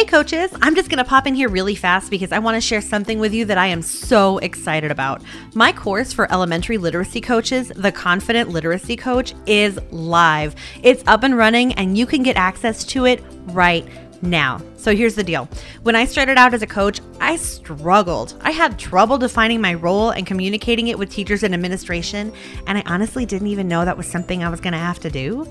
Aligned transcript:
Hey, 0.00 0.06
coaches, 0.06 0.50
I'm 0.62 0.74
just 0.74 0.88
to 0.88 1.04
pop 1.04 1.26
in 1.26 1.34
here 1.34 1.50
really 1.50 1.74
fast 1.74 2.10
because 2.10 2.32
I 2.32 2.38
want 2.38 2.54
to 2.54 2.60
share 2.62 2.80
something 2.80 3.18
with 3.18 3.34
you 3.34 3.44
that 3.44 3.58
I 3.58 3.66
am 3.66 3.82
so 3.82 4.38
excited 4.38 4.90
about. 4.90 5.22
My 5.54 5.72
course 5.72 6.10
for 6.10 6.32
elementary 6.32 6.78
literacy 6.78 7.20
coaches, 7.20 7.70
The 7.76 7.92
Confident 7.92 8.48
Literacy 8.48 8.96
Coach, 8.96 9.34
is 9.44 9.78
live. 9.90 10.54
It's 10.82 11.04
up 11.06 11.22
and 11.22 11.36
running, 11.36 11.74
and 11.74 11.98
you 11.98 12.06
can 12.06 12.22
get 12.22 12.38
access 12.38 12.82
to 12.84 13.04
it 13.04 13.22
right 13.48 13.86
now. 14.22 14.62
So 14.76 14.94
here's 14.96 15.14
the 15.14 15.22
deal. 15.22 15.48
When 15.82 15.96
I 15.96 16.06
started 16.06 16.38
out 16.38 16.54
as 16.54 16.62
a 16.62 16.66
coach, 16.66 17.00
I 17.20 17.36
struggled. 17.36 18.40
I 18.40 18.52
had 18.52 18.78
trouble 18.78 19.18
defining 19.18 19.60
my 19.60 19.74
role 19.74 20.10
and 20.10 20.26
communicating 20.26 20.88
it 20.88 20.98
with 20.98 21.10
teachers 21.10 21.42
and 21.42 21.52
administration, 21.52 22.32
and 22.66 22.78
I 22.78 22.82
honestly 22.86 23.26
didn't 23.26 23.48
even 23.48 23.68
know 23.68 23.84
that 23.84 23.98
was 23.98 24.06
something 24.06 24.42
I 24.42 24.48
was 24.48 24.60
going 24.60 24.72
to 24.72 24.78
have 24.78 24.98
to 25.00 25.10
do. 25.10 25.46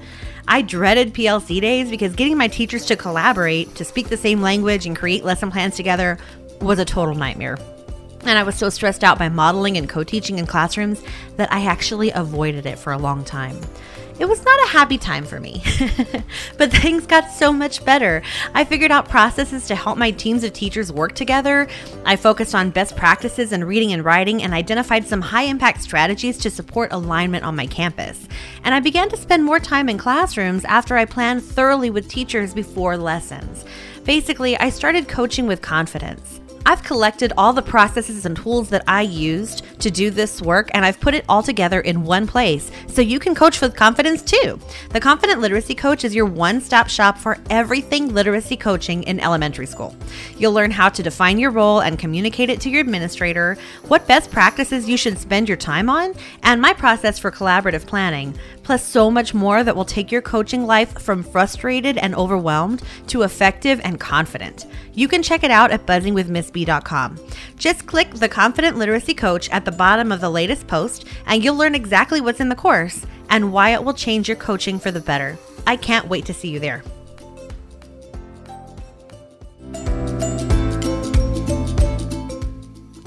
I 0.51 0.63
dreaded 0.63 1.13
PLC 1.13 1.61
days 1.61 1.91
because 1.91 2.15
getting 2.15 2.35
my 2.35 2.47
teachers 2.47 2.83
to 2.87 2.95
collaborate, 2.95 3.75
to 3.75 3.85
speak 3.85 4.09
the 4.09 4.17
same 4.17 4.41
language, 4.41 4.87
and 4.87 4.97
create 4.97 5.23
lesson 5.23 5.51
plans 5.51 5.75
together 5.75 6.17
was 6.59 6.79
a 6.79 6.85
total 6.85 7.13
nightmare. 7.13 7.59
And 8.21 8.31
I 8.31 8.41
was 8.41 8.55
so 8.55 8.71
stressed 8.71 9.03
out 9.03 9.19
by 9.19 9.29
modeling 9.29 9.77
and 9.77 9.87
co 9.87 10.03
teaching 10.03 10.39
in 10.39 10.47
classrooms 10.47 11.03
that 11.37 11.53
I 11.53 11.65
actually 11.65 12.09
avoided 12.09 12.65
it 12.65 12.79
for 12.79 12.91
a 12.91 12.97
long 12.97 13.23
time. 13.23 13.61
It 14.19 14.27
was 14.27 14.43
not 14.43 14.61
a 14.65 14.67
happy 14.67 14.97
time 14.97 15.23
for 15.23 15.39
me, 15.39 15.63
but 16.57 16.73
things 16.73 17.05
got 17.05 17.31
so 17.31 17.53
much 17.53 17.85
better. 17.85 18.21
I 18.53 18.65
figured 18.65 18.91
out 18.91 19.07
processes 19.07 19.65
to 19.67 19.75
help 19.75 19.97
my 19.97 20.11
teams 20.11 20.43
of 20.43 20.51
teachers 20.51 20.91
work 20.91 21.15
together. 21.15 21.69
I 22.03 22.17
focused 22.17 22.53
on 22.53 22.69
best 22.69 22.97
practices 22.97 23.53
in 23.53 23.63
reading 23.63 23.93
and 23.93 24.03
writing 24.03 24.43
and 24.43 24.53
identified 24.53 25.07
some 25.07 25.21
high 25.21 25.43
impact 25.43 25.81
strategies 25.81 26.37
to 26.39 26.51
support 26.51 26.91
alignment 26.91 27.45
on 27.45 27.55
my 27.55 27.65
campus. 27.65 28.27
And 28.65 28.75
I 28.75 28.81
began 28.81 29.07
to 29.07 29.15
spend 29.15 29.45
more 29.45 29.59
time 29.59 29.87
in 29.87 29.97
classrooms 29.97 30.65
after 30.65 30.97
I 30.97 31.05
planned 31.05 31.41
thoroughly 31.41 31.89
with 31.89 32.09
teachers 32.09 32.53
before 32.53 32.97
lessons. 32.97 33.63
Basically, 34.03 34.57
I 34.57 34.69
started 34.69 35.07
coaching 35.07 35.47
with 35.47 35.61
confidence. 35.61 36.41
I've 36.69 36.83
collected 36.83 37.33
all 37.35 37.51
the 37.51 37.63
processes 37.63 38.27
and 38.27 38.37
tools 38.37 38.69
that 38.69 38.83
I 38.87 39.01
used 39.01 39.63
to 39.81 39.89
do 39.89 40.11
this 40.11 40.39
work 40.39 40.69
and 40.75 40.85
I've 40.85 40.99
put 40.99 41.15
it 41.15 41.25
all 41.27 41.41
together 41.41 41.79
in 41.79 42.03
one 42.03 42.27
place 42.27 42.69
so 42.85 43.01
you 43.01 43.17
can 43.17 43.33
coach 43.33 43.59
with 43.59 43.75
confidence 43.75 44.21
too. 44.21 44.59
The 44.91 44.99
Confident 44.99 45.41
Literacy 45.41 45.73
Coach 45.73 46.03
is 46.03 46.13
your 46.13 46.27
one 46.27 46.61
stop 46.61 46.87
shop 46.87 47.17
for 47.17 47.39
everything 47.49 48.13
literacy 48.13 48.55
coaching 48.55 49.01
in 49.01 49.19
elementary 49.19 49.65
school. 49.65 49.95
You'll 50.37 50.53
learn 50.53 50.69
how 50.69 50.89
to 50.89 51.01
define 51.01 51.39
your 51.39 51.49
role 51.49 51.79
and 51.79 51.97
communicate 51.97 52.51
it 52.51 52.61
to 52.61 52.69
your 52.69 52.81
administrator, 52.81 53.57
what 53.87 54.05
best 54.05 54.29
practices 54.29 54.87
you 54.87 54.95
should 54.95 55.17
spend 55.17 55.47
your 55.47 55.57
time 55.57 55.89
on, 55.89 56.13
and 56.43 56.61
my 56.61 56.73
process 56.73 57.17
for 57.17 57.31
collaborative 57.31 57.87
planning, 57.87 58.37
plus 58.69 58.85
so 58.85 59.09
much 59.09 59.33
more 59.33 59.63
that 59.63 59.75
will 59.75 59.83
take 59.83 60.11
your 60.11 60.21
coaching 60.21 60.67
life 60.67 61.01
from 61.01 61.23
frustrated 61.23 61.97
and 61.97 62.13
overwhelmed 62.13 62.83
to 63.07 63.23
effective 63.23 63.81
and 63.83 63.99
confident. 63.99 64.67
You 64.93 65.07
can 65.07 65.23
check 65.23 65.43
it 65.43 65.49
out 65.49 65.71
at 65.71 65.87
buzzingwithmissb.com. 65.87 67.19
Just 67.57 67.87
click 67.87 68.13
the 68.13 68.29
Confident 68.29 68.77
Literacy 68.77 69.15
Coach 69.15 69.49
at 69.49 69.65
the 69.65 69.71
bottom 69.71 70.11
of 70.11 70.21
the 70.21 70.29
latest 70.29 70.67
post, 70.67 71.05
and 71.25 71.43
you'll 71.43 71.55
learn 71.55 71.73
exactly 71.73 72.21
what's 72.21 72.41
in 72.41 72.49
the 72.49 72.55
course 72.55 73.07
and 73.31 73.51
why 73.51 73.71
it 73.71 73.83
will 73.83 73.95
change 73.95 74.27
your 74.27 74.37
coaching 74.37 74.77
for 74.77 74.91
the 74.91 74.99
better. 74.99 75.35
I 75.65 75.75
can't 75.75 76.07
wait 76.07 76.27
to 76.27 76.33
see 76.35 76.49
you 76.49 76.59
there. 76.59 76.83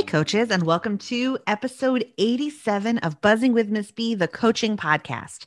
Hey, 0.00 0.06
coaches, 0.06 0.50
and 0.50 0.62
welcome 0.62 0.96
to 0.96 1.36
episode 1.46 2.06
87 2.16 2.96
of 3.00 3.20
Buzzing 3.20 3.52
with 3.52 3.68
Miss 3.68 3.92
B, 3.92 4.14
the 4.14 4.28
coaching 4.28 4.78
podcast. 4.78 5.44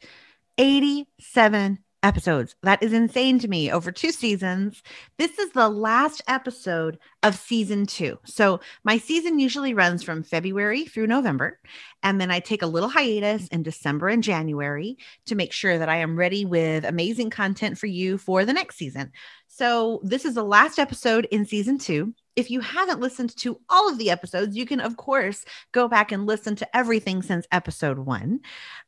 87 0.60 1.80
episodes. 2.04 2.56
That 2.62 2.84
is 2.84 2.94
insane 2.94 3.40
to 3.40 3.48
me 3.48 3.72
over 3.72 3.92
two 3.92 4.12
seasons. 4.12 4.84
This 5.18 5.40
is 5.40 5.54
the 5.54 5.70
last 5.70 6.22
episode 6.28 7.00
of 7.24 7.34
season 7.34 7.88
two. 7.88 8.20
So, 8.26 8.60
my 8.84 9.00
season 9.00 9.40
usually 9.40 9.74
runs 9.74 10.04
from 10.04 10.22
February 10.22 10.86
through 10.86 11.08
November. 11.08 11.60
And 12.04 12.22
then 12.22 12.30
I 12.30 12.40
take 12.40 12.62
a 12.62 12.68
little 12.68 12.90
hiatus 12.90 13.48
in 13.48 13.64
December 13.64 14.10
and 14.10 14.22
January 14.22 14.98
to 15.26 15.34
make 15.34 15.52
sure 15.52 15.80
that 15.80 15.90
I 15.90 15.96
am 15.96 16.16
ready 16.16 16.46
with 16.46 16.86
amazing 16.86 17.32
content 17.32 17.80
for 17.80 17.88
you 17.88 18.20
for 18.20 18.46
the 18.46 18.54
next 18.54 18.76
season. 18.76 19.14
So, 19.48 20.00
this 20.04 20.26
is 20.26 20.36
the 20.36 20.44
last 20.44 20.78
episode 20.78 21.26
in 21.32 21.48
season 21.48 21.80
two. 21.80 22.14
If 22.36 22.50
you 22.50 22.62
haven't 22.62 23.00
listened 23.00 23.36
to 23.38 23.60
all 23.70 23.90
of 23.90 23.98
the 23.98 24.10
episodes, 24.10 24.58
you 24.58 24.66
can, 24.66 24.80
of 24.80 24.98
course, 24.98 25.46
go 25.72 25.88
back 25.88 26.12
and 26.12 26.26
listen 26.26 26.56
to 26.58 26.76
everything 26.78 27.22
since 27.22 27.46
episode 27.52 28.00
one. 28.00 28.40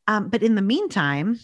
Um, 0.08 0.30
but 0.30 0.44
in 0.44 0.56
the 0.56 0.62
meantime, 0.62 1.40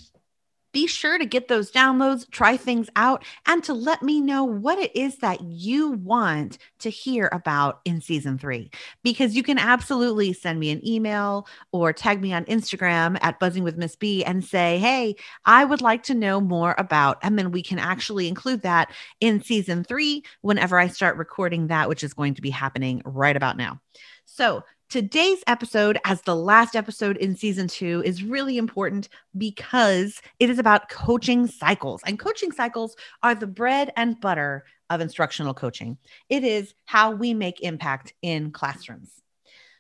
be 0.72 0.88
sure 0.88 1.18
to 1.18 1.26
get 1.26 1.48
those 1.48 1.72
downloads, 1.72 2.30
try 2.32 2.58
things 2.58 2.90
out, 2.96 3.24
and 3.46 3.64
to 3.64 3.74
let 3.74 4.02
me 4.02 4.22
know 4.22 4.44
what 4.44 4.80
it 4.80 4.96
is 4.96 5.18
that 5.18 5.42
you 5.42 5.92
want 5.92 6.58
to 6.80 6.90
hear 6.90 7.30
about 7.32 7.82
in 7.86 8.02
season 8.02 8.38
three. 8.38 8.72
Because 9.04 9.36
you 9.36 9.44
can 9.44 9.58
absolutely 9.58 10.34
send 10.34 10.60
me 10.60 10.72
an 10.72 10.86
email 10.88 11.48
or 11.72 11.94
tag 11.94 12.22
me 12.22 12.34
on 12.34 12.46
Instagram 12.46 13.18
at 13.22 13.40
Buzzing 13.40 13.64
with 13.64 13.78
Miss 13.78 13.96
B 13.96 14.24
and 14.24 14.44
say, 14.44 14.78
hey, 14.80 15.16
I 15.46 15.66
would 15.66 15.82
like 15.82 16.04
to 16.04 16.14
know 16.14 16.42
more 16.42 16.76
about, 16.78 17.18
and 17.22 17.38
then 17.38 17.52
we 17.52 17.62
can 17.62 17.80
actually 17.80 18.28
include 18.28 18.62
that 18.62 18.92
in 19.20 19.44
season 19.44 19.84
three 19.84 20.24
whenever 20.42 20.80
I 20.80 20.88
start 20.88 21.18
recording 21.18 21.68
that, 21.68 21.90
which 21.90 22.04
is 22.04 22.14
going 22.14 22.36
to 22.36 22.42
be 22.42 22.50
happening 22.50 23.02
right 23.06 23.36
about 23.36 23.58
now. 23.58 23.80
So, 24.26 24.64
Today's 24.92 25.42
episode, 25.48 25.98
as 26.04 26.22
the 26.24 26.36
last 26.36 26.76
episode 26.76 27.16
in 27.16 27.38
season 27.38 27.70
two, 27.70 28.04
is 28.04 28.26
really 28.26 28.58
important 28.58 29.08
because 29.38 30.22
it 30.38 30.50
is 30.50 30.60
about 30.60 30.90
coaching 30.90 31.48
cycles. 31.48 32.02
And 32.06 32.20
coaching 32.20 32.52
cycles 32.52 32.98
are 33.24 33.34
the 33.34 33.48
bread 33.48 33.94
and 33.96 34.20
butter 34.20 34.66
of 34.90 35.00
instructional 35.00 35.54
coaching. 35.54 35.98
It 36.28 36.44
is 36.44 36.74
how 36.84 37.12
we 37.12 37.34
make 37.34 37.62
impact 37.62 38.16
in 38.22 38.52
classrooms. 38.52 39.22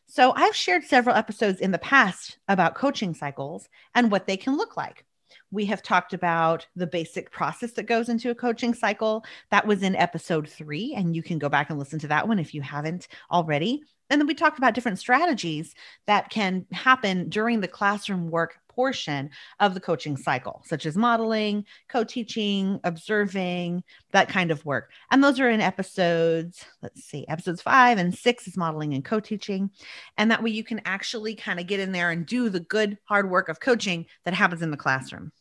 So, 0.07 0.31
I've 0.33 0.55
shared 0.55 0.85
several 0.85 1.17
episodes 1.17 1.59
in 1.59 1.71
the 1.71 1.77
past 1.77 2.37
about 2.47 2.75
coaching 2.75 3.13
cycles 3.13 3.67
and 3.93 4.11
what 4.11 4.27
they 4.27 4.37
can 4.37 4.55
look 4.55 4.77
like. 4.77 5.03
We 5.51 5.65
have 5.65 5.83
talked 5.83 6.13
about 6.13 6.67
the 6.77 6.87
basic 6.87 7.31
process 7.31 7.73
that 7.73 7.83
goes 7.83 8.07
into 8.07 8.29
a 8.29 8.35
coaching 8.35 8.73
cycle. 8.73 9.25
That 9.49 9.67
was 9.67 9.83
in 9.83 9.97
episode 9.97 10.47
three, 10.47 10.93
and 10.95 11.13
you 11.13 11.21
can 11.21 11.37
go 11.37 11.49
back 11.49 11.69
and 11.69 11.77
listen 11.77 11.99
to 11.99 12.07
that 12.07 12.29
one 12.29 12.39
if 12.39 12.53
you 12.53 12.61
haven't 12.61 13.09
already. 13.29 13.83
And 14.11 14.19
then 14.19 14.27
we 14.27 14.33
talked 14.33 14.57
about 14.57 14.73
different 14.73 14.99
strategies 14.99 15.73
that 16.05 16.29
can 16.29 16.65
happen 16.71 17.29
during 17.29 17.61
the 17.61 17.67
classroom 17.67 18.29
work 18.29 18.59
portion 18.67 19.29
of 19.59 19.73
the 19.73 19.79
coaching 19.79 20.17
cycle, 20.17 20.61
such 20.65 20.85
as 20.85 20.95
modeling, 20.95 21.65
co 21.89 22.03
teaching, 22.03 22.79
observing, 22.83 23.83
that 24.11 24.29
kind 24.29 24.51
of 24.51 24.65
work. 24.65 24.91
And 25.11 25.23
those 25.23 25.39
are 25.39 25.49
in 25.49 25.61
episodes, 25.61 26.65
let's 26.81 27.03
see, 27.03 27.25
episodes 27.27 27.61
five 27.61 27.97
and 27.97 28.13
six 28.13 28.47
is 28.47 28.57
modeling 28.57 28.93
and 28.93 29.03
co 29.03 29.19
teaching. 29.19 29.71
And 30.17 30.29
that 30.29 30.43
way 30.43 30.51
you 30.51 30.63
can 30.63 30.81
actually 30.85 31.35
kind 31.35 31.59
of 31.59 31.67
get 31.67 31.79
in 31.79 31.91
there 31.91 32.11
and 32.11 32.25
do 32.25 32.49
the 32.49 32.59
good, 32.59 32.97
hard 33.05 33.29
work 33.29 33.49
of 33.49 33.59
coaching 33.59 34.05
that 34.25 34.33
happens 34.33 34.61
in 34.61 34.71
the 34.71 34.77
classroom. 34.77 35.31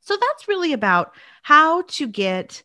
So 0.00 0.16
that's 0.16 0.48
really 0.48 0.74
about 0.74 1.14
how 1.42 1.82
to 1.82 2.06
get 2.06 2.62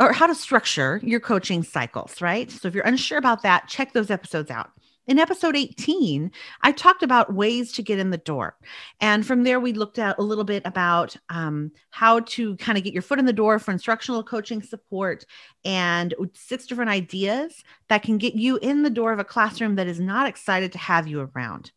or 0.00 0.12
how 0.12 0.26
to 0.26 0.34
structure 0.34 1.00
your 1.04 1.20
coaching 1.20 1.62
cycles, 1.62 2.20
right? 2.22 2.50
So 2.50 2.66
if 2.68 2.74
you're 2.74 2.84
unsure 2.84 3.18
about 3.18 3.42
that, 3.42 3.68
check 3.68 3.92
those 3.92 4.10
episodes 4.10 4.50
out. 4.50 4.70
In 5.06 5.18
episode 5.18 5.56
18, 5.56 6.30
I 6.62 6.72
talked 6.72 7.02
about 7.02 7.34
ways 7.34 7.72
to 7.72 7.82
get 7.82 7.98
in 7.98 8.10
the 8.10 8.18
door. 8.18 8.56
And 9.00 9.26
from 9.26 9.42
there, 9.42 9.58
we 9.58 9.72
looked 9.72 9.98
at 9.98 10.18
a 10.18 10.22
little 10.22 10.44
bit 10.44 10.62
about 10.64 11.16
um, 11.28 11.72
how 11.90 12.20
to 12.20 12.56
kind 12.56 12.78
of 12.78 12.84
get 12.84 12.92
your 12.92 13.02
foot 13.02 13.18
in 13.18 13.24
the 13.24 13.32
door 13.32 13.58
for 13.58 13.72
instructional 13.72 14.22
coaching 14.22 14.62
support 14.62 15.24
and 15.64 16.14
six 16.34 16.66
different 16.66 16.90
ideas 16.90 17.62
that 17.88 18.02
can 18.02 18.18
get 18.18 18.34
you 18.34 18.58
in 18.58 18.82
the 18.82 18.90
door 18.90 19.12
of 19.12 19.18
a 19.18 19.24
classroom 19.24 19.74
that 19.76 19.88
is 19.88 19.98
not 20.00 20.28
excited 20.28 20.72
to 20.72 20.78
have 20.78 21.08
you 21.08 21.28
around. 21.34 21.72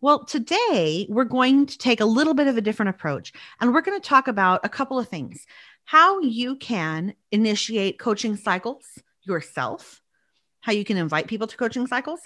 Well, 0.00 0.24
today 0.24 1.06
we're 1.08 1.24
going 1.24 1.64
to 1.66 1.78
take 1.78 2.00
a 2.00 2.04
little 2.04 2.34
bit 2.34 2.46
of 2.46 2.58
a 2.58 2.60
different 2.60 2.90
approach 2.90 3.32
and 3.60 3.72
we're 3.72 3.80
going 3.80 3.98
to 3.98 4.06
talk 4.06 4.28
about 4.28 4.60
a 4.62 4.68
couple 4.68 4.98
of 4.98 5.08
things 5.08 5.46
how 5.84 6.20
you 6.20 6.56
can 6.56 7.14
initiate 7.30 7.98
coaching 7.98 8.36
cycles 8.36 8.84
yourself, 9.22 10.00
how 10.60 10.72
you 10.72 10.84
can 10.84 10.96
invite 10.96 11.26
people 11.26 11.46
to 11.46 11.56
coaching 11.56 11.86
cycles. 11.86 12.20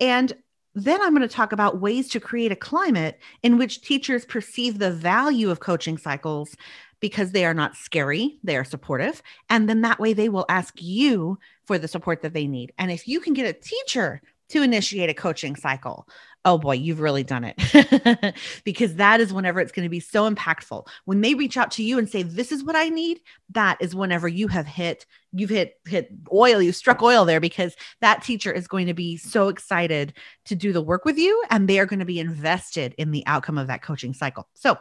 And 0.00 0.32
then 0.74 1.00
I'm 1.00 1.14
going 1.14 1.26
to 1.26 1.34
talk 1.34 1.52
about 1.52 1.80
ways 1.80 2.08
to 2.10 2.20
create 2.20 2.50
a 2.50 2.56
climate 2.56 3.20
in 3.42 3.58
which 3.58 3.82
teachers 3.82 4.24
perceive 4.24 4.78
the 4.78 4.90
value 4.90 5.50
of 5.50 5.60
coaching 5.60 5.98
cycles 5.98 6.56
because 7.00 7.32
they 7.32 7.44
are 7.44 7.54
not 7.54 7.76
scary, 7.76 8.38
they 8.42 8.56
are 8.56 8.64
supportive. 8.64 9.22
And 9.50 9.68
then 9.68 9.82
that 9.82 10.00
way 10.00 10.14
they 10.14 10.28
will 10.28 10.46
ask 10.48 10.80
you 10.80 11.38
for 11.66 11.78
the 11.78 11.88
support 11.88 12.22
that 12.22 12.32
they 12.32 12.46
need. 12.46 12.72
And 12.78 12.90
if 12.90 13.06
you 13.06 13.20
can 13.20 13.34
get 13.34 13.46
a 13.46 13.52
teacher 13.52 14.20
to 14.48 14.62
initiate 14.62 15.10
a 15.10 15.14
coaching 15.14 15.54
cycle 15.54 16.08
oh 16.44 16.58
boy, 16.58 16.74
you've 16.74 17.00
really 17.00 17.22
done 17.22 17.44
it. 17.44 18.34
because 18.64 18.96
that 18.96 19.20
is 19.20 19.32
whenever 19.32 19.60
it's 19.60 19.72
going 19.72 19.84
to 19.84 19.90
be 19.90 20.00
so 20.00 20.30
impactful. 20.30 20.86
When 21.04 21.20
they 21.20 21.34
reach 21.34 21.56
out 21.56 21.70
to 21.72 21.82
you 21.82 21.98
and 21.98 22.08
say, 22.08 22.22
This 22.22 22.52
is 22.52 22.62
what 22.62 22.76
I 22.76 22.88
need, 22.88 23.20
that 23.50 23.78
is 23.80 23.94
whenever 23.94 24.28
you 24.28 24.48
have 24.48 24.66
hit, 24.66 25.06
you've 25.32 25.50
hit 25.50 25.78
hit 25.86 26.10
oil, 26.32 26.60
you 26.60 26.72
struck 26.72 27.02
oil 27.02 27.24
there 27.24 27.40
because 27.40 27.76
that 28.00 28.22
teacher 28.22 28.52
is 28.52 28.68
going 28.68 28.86
to 28.86 28.94
be 28.94 29.16
so 29.16 29.48
excited 29.48 30.14
to 30.46 30.54
do 30.54 30.72
the 30.72 30.82
work 30.82 31.04
with 31.04 31.18
you 31.18 31.42
and 31.50 31.68
they 31.68 31.78
are 31.78 31.86
going 31.86 31.98
to 31.98 32.04
be 32.04 32.20
invested 32.20 32.94
in 32.98 33.10
the 33.10 33.26
outcome 33.26 33.58
of 33.58 33.66
that 33.68 33.82
coaching 33.82 34.14
cycle. 34.14 34.48
So 34.54 34.78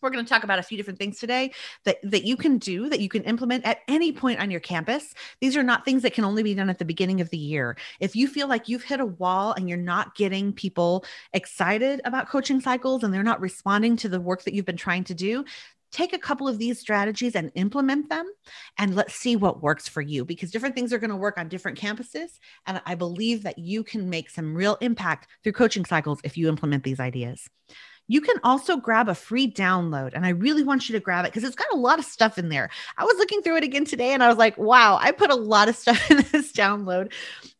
we're 0.00 0.10
going 0.10 0.24
to 0.24 0.28
talk 0.28 0.44
about 0.44 0.58
a 0.58 0.62
few 0.62 0.76
different 0.76 0.98
things 0.98 1.18
today 1.18 1.52
that, 1.84 1.98
that 2.02 2.24
you 2.24 2.36
can 2.36 2.58
do 2.58 2.88
that 2.88 3.00
you 3.00 3.08
can 3.08 3.22
implement 3.24 3.64
at 3.64 3.78
any 3.88 4.12
point 4.12 4.40
on 4.40 4.50
your 4.50 4.60
campus. 4.60 5.14
These 5.40 5.56
are 5.56 5.62
not 5.62 5.84
things 5.84 6.02
that 6.02 6.14
can 6.14 6.24
only 6.24 6.42
be 6.42 6.54
done 6.54 6.70
at 6.70 6.78
the 6.78 6.84
beginning 6.84 7.20
of 7.20 7.30
the 7.30 7.38
year. 7.38 7.76
If 8.00 8.16
you 8.16 8.28
feel 8.28 8.48
like 8.48 8.68
you've 8.68 8.84
hit 8.84 9.00
a 9.00 9.06
wall 9.06 9.52
and 9.52 9.68
you're 9.68 9.78
not 9.78 10.14
getting 10.14 10.52
people 10.52 11.04
excited 11.32 12.00
about 12.04 12.28
coaching 12.28 12.60
cycles 12.60 13.02
and 13.02 13.12
they're 13.12 13.22
not 13.22 13.40
responding 13.40 13.96
to 13.98 14.08
the 14.08 14.20
work 14.20 14.44
that 14.44 14.54
you've 14.54 14.66
been 14.66 14.76
trying 14.76 15.04
to 15.04 15.14
do, 15.14 15.44
take 15.90 16.12
a 16.12 16.18
couple 16.18 16.46
of 16.46 16.58
these 16.58 16.78
strategies 16.78 17.34
and 17.34 17.50
implement 17.54 18.08
them 18.08 18.26
and 18.78 18.94
let's 18.94 19.14
see 19.14 19.36
what 19.36 19.62
works 19.62 19.88
for 19.88 20.00
you 20.00 20.24
because 20.24 20.50
different 20.50 20.74
things 20.74 20.92
are 20.92 20.98
going 20.98 21.10
to 21.10 21.16
work 21.16 21.36
on 21.38 21.48
different 21.48 21.78
campuses 21.78 22.38
and 22.66 22.80
i 22.86 22.94
believe 22.94 23.42
that 23.42 23.58
you 23.58 23.82
can 23.82 24.08
make 24.08 24.30
some 24.30 24.54
real 24.54 24.76
impact 24.80 25.26
through 25.42 25.52
coaching 25.52 25.84
cycles 25.84 26.20
if 26.22 26.36
you 26.36 26.48
implement 26.48 26.84
these 26.84 27.00
ideas 27.00 27.48
you 28.10 28.20
can 28.20 28.34
also 28.42 28.76
grab 28.76 29.08
a 29.08 29.14
free 29.14 29.48
download. 29.48 30.14
And 30.14 30.26
I 30.26 30.30
really 30.30 30.64
want 30.64 30.88
you 30.88 30.94
to 30.94 31.00
grab 31.00 31.24
it 31.24 31.28
because 31.28 31.44
it's 31.44 31.54
got 31.54 31.72
a 31.72 31.76
lot 31.76 32.00
of 32.00 32.04
stuff 32.04 32.38
in 32.38 32.48
there. 32.48 32.68
I 32.98 33.04
was 33.04 33.16
looking 33.18 33.40
through 33.40 33.58
it 33.58 33.62
again 33.62 33.84
today 33.84 34.12
and 34.12 34.20
I 34.20 34.26
was 34.26 34.36
like, 34.36 34.58
wow, 34.58 34.98
I 35.00 35.12
put 35.12 35.30
a 35.30 35.36
lot 35.36 35.68
of 35.68 35.76
stuff 35.76 36.10
in 36.10 36.16
this 36.32 36.50
download. 36.50 37.12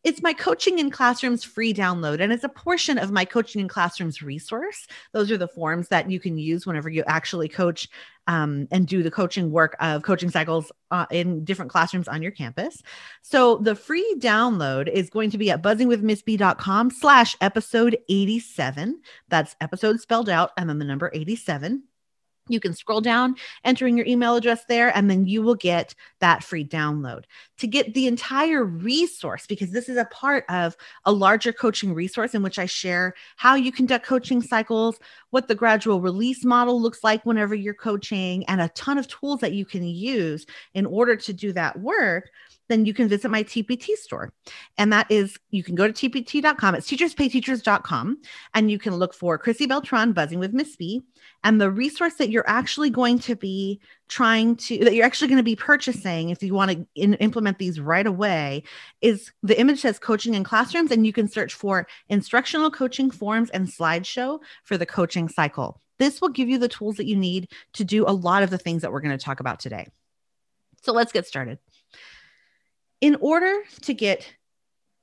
It's 0.03 0.21
my 0.21 0.33
Coaching 0.33 0.79
in 0.79 0.91
Classrooms 0.91 1.45
free 1.45 1.73
download, 1.73 2.19
and 2.19 2.33
it's 2.33 2.43
a 2.43 2.49
portion 2.49 2.97
of 2.97 3.11
my 3.11 3.23
Coaching 3.23 3.61
in 3.61 3.69
Classrooms 3.69 4.21
resource. 4.21 4.87
Those 5.13 5.31
are 5.31 5.37
the 5.37 5.47
forms 5.47 5.87
that 5.87 6.11
you 6.11 6.19
can 6.19 6.37
use 6.37 6.65
whenever 6.65 6.89
you 6.89 7.03
actually 7.07 7.47
coach 7.47 7.87
um, 8.31 8.65
and 8.71 8.87
do 8.87 9.03
the 9.03 9.11
coaching 9.11 9.51
work 9.51 9.75
of 9.81 10.03
coaching 10.03 10.29
cycles 10.29 10.71
uh, 10.89 11.05
in 11.11 11.43
different 11.43 11.69
classrooms 11.69 12.07
on 12.07 12.21
your 12.21 12.31
campus. 12.31 12.81
So 13.21 13.57
the 13.57 13.75
free 13.75 14.15
download 14.19 14.87
is 14.87 15.09
going 15.09 15.31
to 15.31 15.37
be 15.37 15.51
at 15.51 15.61
buzzingwithmissb.com 15.61 16.91
slash 16.91 17.35
episode 17.41 17.97
87. 18.07 19.01
That's 19.27 19.57
episode 19.59 19.99
spelled 19.99 20.29
out 20.29 20.51
and 20.55 20.69
then 20.69 20.79
the 20.79 20.85
number 20.85 21.11
87. 21.13 21.83
You 22.51 22.59
can 22.59 22.73
scroll 22.73 23.01
down, 23.01 23.35
entering 23.63 23.97
your 23.97 24.05
email 24.05 24.35
address 24.35 24.65
there, 24.65 24.95
and 24.95 25.09
then 25.09 25.25
you 25.25 25.41
will 25.41 25.55
get 25.55 25.95
that 26.19 26.43
free 26.43 26.65
download. 26.65 27.23
To 27.57 27.67
get 27.67 27.93
the 27.93 28.07
entire 28.07 28.63
resource, 28.63 29.45
because 29.47 29.71
this 29.71 29.87
is 29.87 29.97
a 29.97 30.05
part 30.05 30.45
of 30.49 30.75
a 31.05 31.11
larger 31.11 31.53
coaching 31.53 31.93
resource 31.93 32.33
in 32.33 32.43
which 32.43 32.59
I 32.59 32.65
share 32.65 33.13
how 33.37 33.55
you 33.55 33.71
conduct 33.71 34.05
coaching 34.05 34.41
cycles, 34.41 34.99
what 35.29 35.47
the 35.47 35.55
gradual 35.55 36.01
release 36.01 36.43
model 36.43 36.81
looks 36.81 37.03
like 37.03 37.25
whenever 37.25 37.55
you're 37.55 37.73
coaching, 37.73 38.45
and 38.45 38.61
a 38.61 38.69
ton 38.69 38.97
of 38.97 39.07
tools 39.07 39.39
that 39.41 39.53
you 39.53 39.65
can 39.65 39.83
use 39.83 40.45
in 40.73 40.85
order 40.85 41.15
to 41.15 41.33
do 41.33 41.53
that 41.53 41.79
work 41.79 42.29
then 42.71 42.85
you 42.85 42.93
can 42.93 43.07
visit 43.07 43.29
my 43.29 43.43
TPT 43.43 43.95
store. 43.95 44.31
And 44.77 44.93
that 44.93 45.11
is, 45.11 45.37
you 45.49 45.63
can 45.63 45.75
go 45.75 45.91
to 45.91 45.93
tpt.com. 45.93 46.75
It's 46.75 46.89
teacherspayteachers.com. 46.89 48.21
And 48.53 48.71
you 48.71 48.79
can 48.79 48.95
look 48.95 49.13
for 49.13 49.37
Chrissy 49.37 49.65
Beltran, 49.65 50.13
Buzzing 50.13 50.39
with 50.39 50.53
Miss 50.53 50.75
B. 50.75 51.01
And 51.43 51.59
the 51.59 51.69
resource 51.69 52.15
that 52.15 52.29
you're 52.29 52.47
actually 52.47 52.89
going 52.89 53.19
to 53.19 53.35
be 53.35 53.81
trying 54.07 54.55
to, 54.57 54.77
that 54.85 54.93
you're 54.93 55.05
actually 55.05 55.27
going 55.27 55.37
to 55.37 55.43
be 55.43 55.55
purchasing 55.55 56.29
if 56.29 56.41
you 56.43 56.53
want 56.53 56.71
to 56.71 56.87
in, 56.95 57.15
implement 57.15 57.57
these 57.57 57.79
right 57.79 58.05
away 58.05 58.63
is 59.01 59.31
the 59.43 59.59
image 59.59 59.81
says 59.81 59.99
coaching 59.99 60.33
in 60.33 60.43
classrooms. 60.43 60.91
And 60.91 61.05
you 61.05 61.13
can 61.13 61.27
search 61.27 61.53
for 61.53 61.87
instructional 62.09 62.71
coaching 62.71 63.11
forms 63.11 63.49
and 63.49 63.67
slideshow 63.67 64.39
for 64.63 64.77
the 64.77 64.85
coaching 64.85 65.27
cycle. 65.27 65.81
This 65.97 66.21
will 66.21 66.29
give 66.29 66.49
you 66.49 66.57
the 66.57 66.67
tools 66.67 66.95
that 66.97 67.05
you 67.05 67.15
need 67.15 67.49
to 67.73 67.83
do 67.83 68.05
a 68.07 68.11
lot 68.11 68.43
of 68.43 68.49
the 68.49 68.57
things 68.57 68.81
that 68.81 68.91
we're 68.91 69.01
going 69.01 69.17
to 69.17 69.23
talk 69.23 69.39
about 69.39 69.59
today. 69.59 69.87
So 70.83 70.93
let's 70.93 71.11
get 71.11 71.27
started 71.27 71.59
in 73.01 73.17
order 73.19 73.61
to 73.81 73.93
get 73.93 74.33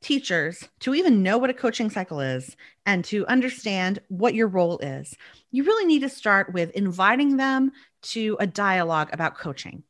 teachers 0.00 0.68
to 0.80 0.94
even 0.94 1.22
know 1.22 1.38
what 1.38 1.50
a 1.50 1.54
coaching 1.54 1.90
cycle 1.90 2.20
is 2.20 2.56
and 2.86 3.04
to 3.04 3.26
understand 3.26 3.98
what 4.08 4.34
your 4.34 4.46
role 4.46 4.78
is, 4.78 5.14
you 5.50 5.64
really 5.64 5.84
need 5.84 6.00
to 6.00 6.08
start 6.08 6.52
with 6.52 6.70
inviting 6.70 7.36
them 7.36 7.72
to 8.00 8.36
a 8.40 8.46
dialogue 8.46 9.10
about 9.12 9.36
coaching. 9.36 9.82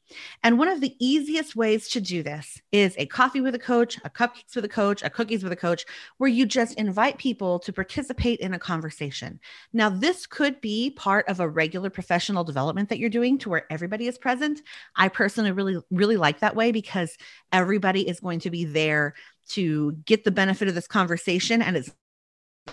And 0.43 0.59
one 0.59 0.69
of 0.69 0.81
the 0.81 0.95
easiest 0.99 1.55
ways 1.55 1.89
to 1.91 2.01
do 2.01 2.23
this 2.23 2.61
is 2.73 2.95
a 2.97 3.07
coffee 3.07 3.41
with 3.41 3.55
a 3.55 3.59
coach, 3.59 3.99
a 4.05 4.11
cupcakes 4.11 4.57
with 4.57 4.65
a 4.65 4.69
coach, 4.69 5.03
a 5.03 5.11
cookies 5.11 5.43
with 5.43 5.53
a 5.53 5.57
coach, 5.57 5.85
where 6.17 6.31
you 6.31 6.47
just 6.47 6.75
invite 6.75 7.19
people 7.19 7.59
to 7.61 7.73
participate 7.73 8.41
in 8.41 8.55
a 8.55 8.59
conversation. 8.59 9.39
Now, 9.73 9.91
this 9.91 10.27
could 10.27 10.61
be 10.61 10.91
part 10.91 11.29
of 11.29 11.41
a 11.41 11.49
regular 11.49 11.91
professional 11.91 12.45
development 12.45 12.89
that 12.89 12.99
you're 12.99 13.11
doing 13.11 13.39
to 13.39 13.51
where 13.51 13.67
everybody 13.71 14.07
is 14.07 14.19
present. 14.19 14.63
I 14.97 15.09
personally 15.09 15.53
really, 15.53 15.79
really 15.91 16.17
like 16.17 16.41
that 16.41 16.57
way 16.57 16.73
because 16.73 17.17
everybody 17.53 18.09
is 18.09 18.21
going 18.21 18.41
to 18.41 18.51
be 18.51 18.65
there 18.65 19.15
to 19.51 19.93
get 20.05 20.25
the 20.25 20.31
benefit 20.31 20.69
of 20.69 20.75
this 20.75 20.87
conversation 20.87 21.63
and 21.63 21.77
it's 21.77 21.91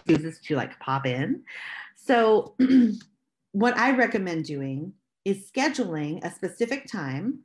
chooses 0.07 0.39
to 0.39 0.55
like 0.55 0.77
pop 0.79 1.05
in. 1.05 1.43
So, 1.95 2.55
what 3.51 3.77
I 3.77 3.91
recommend 3.95 4.45
doing 4.45 4.93
is 5.25 5.51
scheduling 5.51 6.23
a 6.23 6.31
specific 6.31 6.89
time 6.89 7.39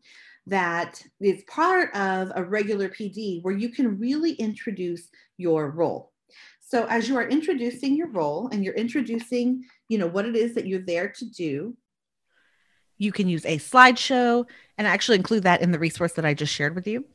that 0.46 1.02
is 1.20 1.42
part 1.48 1.94
of 1.94 2.30
a 2.34 2.44
regular 2.44 2.88
PD 2.88 3.42
where 3.42 3.56
you 3.56 3.70
can 3.70 3.98
really 3.98 4.32
introduce 4.32 5.08
your 5.38 5.70
role. 5.70 6.12
So 6.60 6.86
as 6.86 7.08
you 7.08 7.16
are 7.16 7.28
introducing 7.28 7.96
your 7.96 8.08
role 8.08 8.48
and 8.52 8.64
you're 8.64 8.74
introducing, 8.74 9.64
you 9.88 9.98
know, 9.98 10.06
what 10.06 10.26
it 10.26 10.36
is 10.36 10.54
that 10.54 10.66
you're 10.66 10.84
there 10.84 11.08
to 11.08 11.24
do, 11.24 11.76
you 12.98 13.12
can 13.12 13.28
use 13.28 13.44
a 13.46 13.56
slideshow 13.56 14.44
and 14.78 14.86
actually 14.86 15.16
include 15.16 15.44
that 15.44 15.62
in 15.62 15.72
the 15.72 15.78
resource 15.78 16.12
that 16.12 16.24
I 16.24 16.34
just 16.34 16.52
shared 16.52 16.74
with 16.74 16.86
you. 16.86 17.06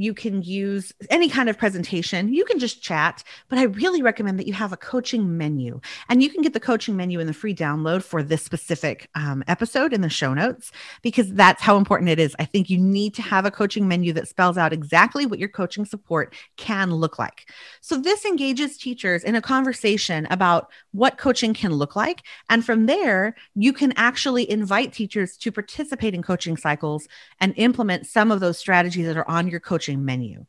You 0.00 0.14
can 0.14 0.40
use 0.40 0.94
any 1.10 1.28
kind 1.28 1.50
of 1.50 1.58
presentation. 1.58 2.32
You 2.32 2.46
can 2.46 2.58
just 2.58 2.80
chat, 2.80 3.22
but 3.50 3.58
I 3.58 3.64
really 3.64 4.00
recommend 4.00 4.38
that 4.38 4.46
you 4.46 4.54
have 4.54 4.72
a 4.72 4.76
coaching 4.78 5.36
menu. 5.36 5.78
And 6.08 6.22
you 6.22 6.30
can 6.30 6.40
get 6.40 6.54
the 6.54 6.58
coaching 6.58 6.96
menu 6.96 7.20
in 7.20 7.26
the 7.26 7.34
free 7.34 7.54
download 7.54 8.02
for 8.02 8.22
this 8.22 8.42
specific 8.42 9.10
um, 9.14 9.44
episode 9.46 9.92
in 9.92 10.00
the 10.00 10.08
show 10.08 10.32
notes 10.32 10.72
because 11.02 11.30
that's 11.34 11.60
how 11.60 11.76
important 11.76 12.08
it 12.08 12.18
is. 12.18 12.34
I 12.38 12.46
think 12.46 12.70
you 12.70 12.78
need 12.78 13.12
to 13.16 13.22
have 13.22 13.44
a 13.44 13.50
coaching 13.50 13.88
menu 13.88 14.14
that 14.14 14.26
spells 14.26 14.56
out 14.56 14.72
exactly 14.72 15.26
what 15.26 15.38
your 15.38 15.50
coaching 15.50 15.84
support 15.84 16.34
can 16.56 16.94
look 16.94 17.18
like. 17.18 17.50
So 17.82 17.98
this 17.98 18.24
engages 18.24 18.78
teachers 18.78 19.22
in 19.22 19.34
a 19.34 19.42
conversation 19.42 20.26
about 20.30 20.70
what 20.92 21.18
coaching 21.18 21.52
can 21.52 21.74
look 21.74 21.94
like. 21.94 22.22
And 22.48 22.64
from 22.64 22.86
there, 22.86 23.36
you 23.54 23.74
can 23.74 23.92
actually 23.96 24.50
invite 24.50 24.94
teachers 24.94 25.36
to 25.36 25.52
participate 25.52 26.14
in 26.14 26.22
coaching 26.22 26.56
cycles 26.56 27.06
and 27.38 27.52
implement 27.58 28.06
some 28.06 28.30
of 28.30 28.40
those 28.40 28.56
strategies 28.56 29.04
that 29.04 29.18
are 29.18 29.28
on 29.28 29.46
your 29.46 29.60
coaching 29.60 29.89
menu. 29.96 30.44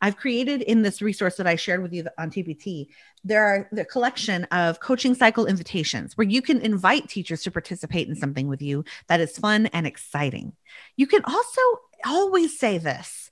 I've 0.00 0.16
created 0.16 0.62
in 0.62 0.82
this 0.82 1.02
resource 1.02 1.36
that 1.36 1.46
I 1.46 1.56
shared 1.56 1.82
with 1.82 1.92
you 1.92 2.06
on 2.18 2.30
TPT, 2.30 2.88
there 3.24 3.44
are 3.44 3.68
the 3.72 3.84
collection 3.84 4.44
of 4.44 4.80
coaching 4.80 5.14
cycle 5.14 5.46
invitations 5.46 6.16
where 6.16 6.26
you 6.26 6.42
can 6.42 6.60
invite 6.60 7.08
teachers 7.08 7.42
to 7.42 7.50
participate 7.50 8.08
in 8.08 8.14
something 8.14 8.46
with 8.48 8.62
you 8.62 8.84
that 9.08 9.20
is 9.20 9.38
fun 9.38 9.66
and 9.66 9.86
exciting. 9.86 10.52
You 10.96 11.06
can 11.06 11.22
also 11.24 11.60
always 12.04 12.58
say 12.58 12.78
this. 12.78 13.30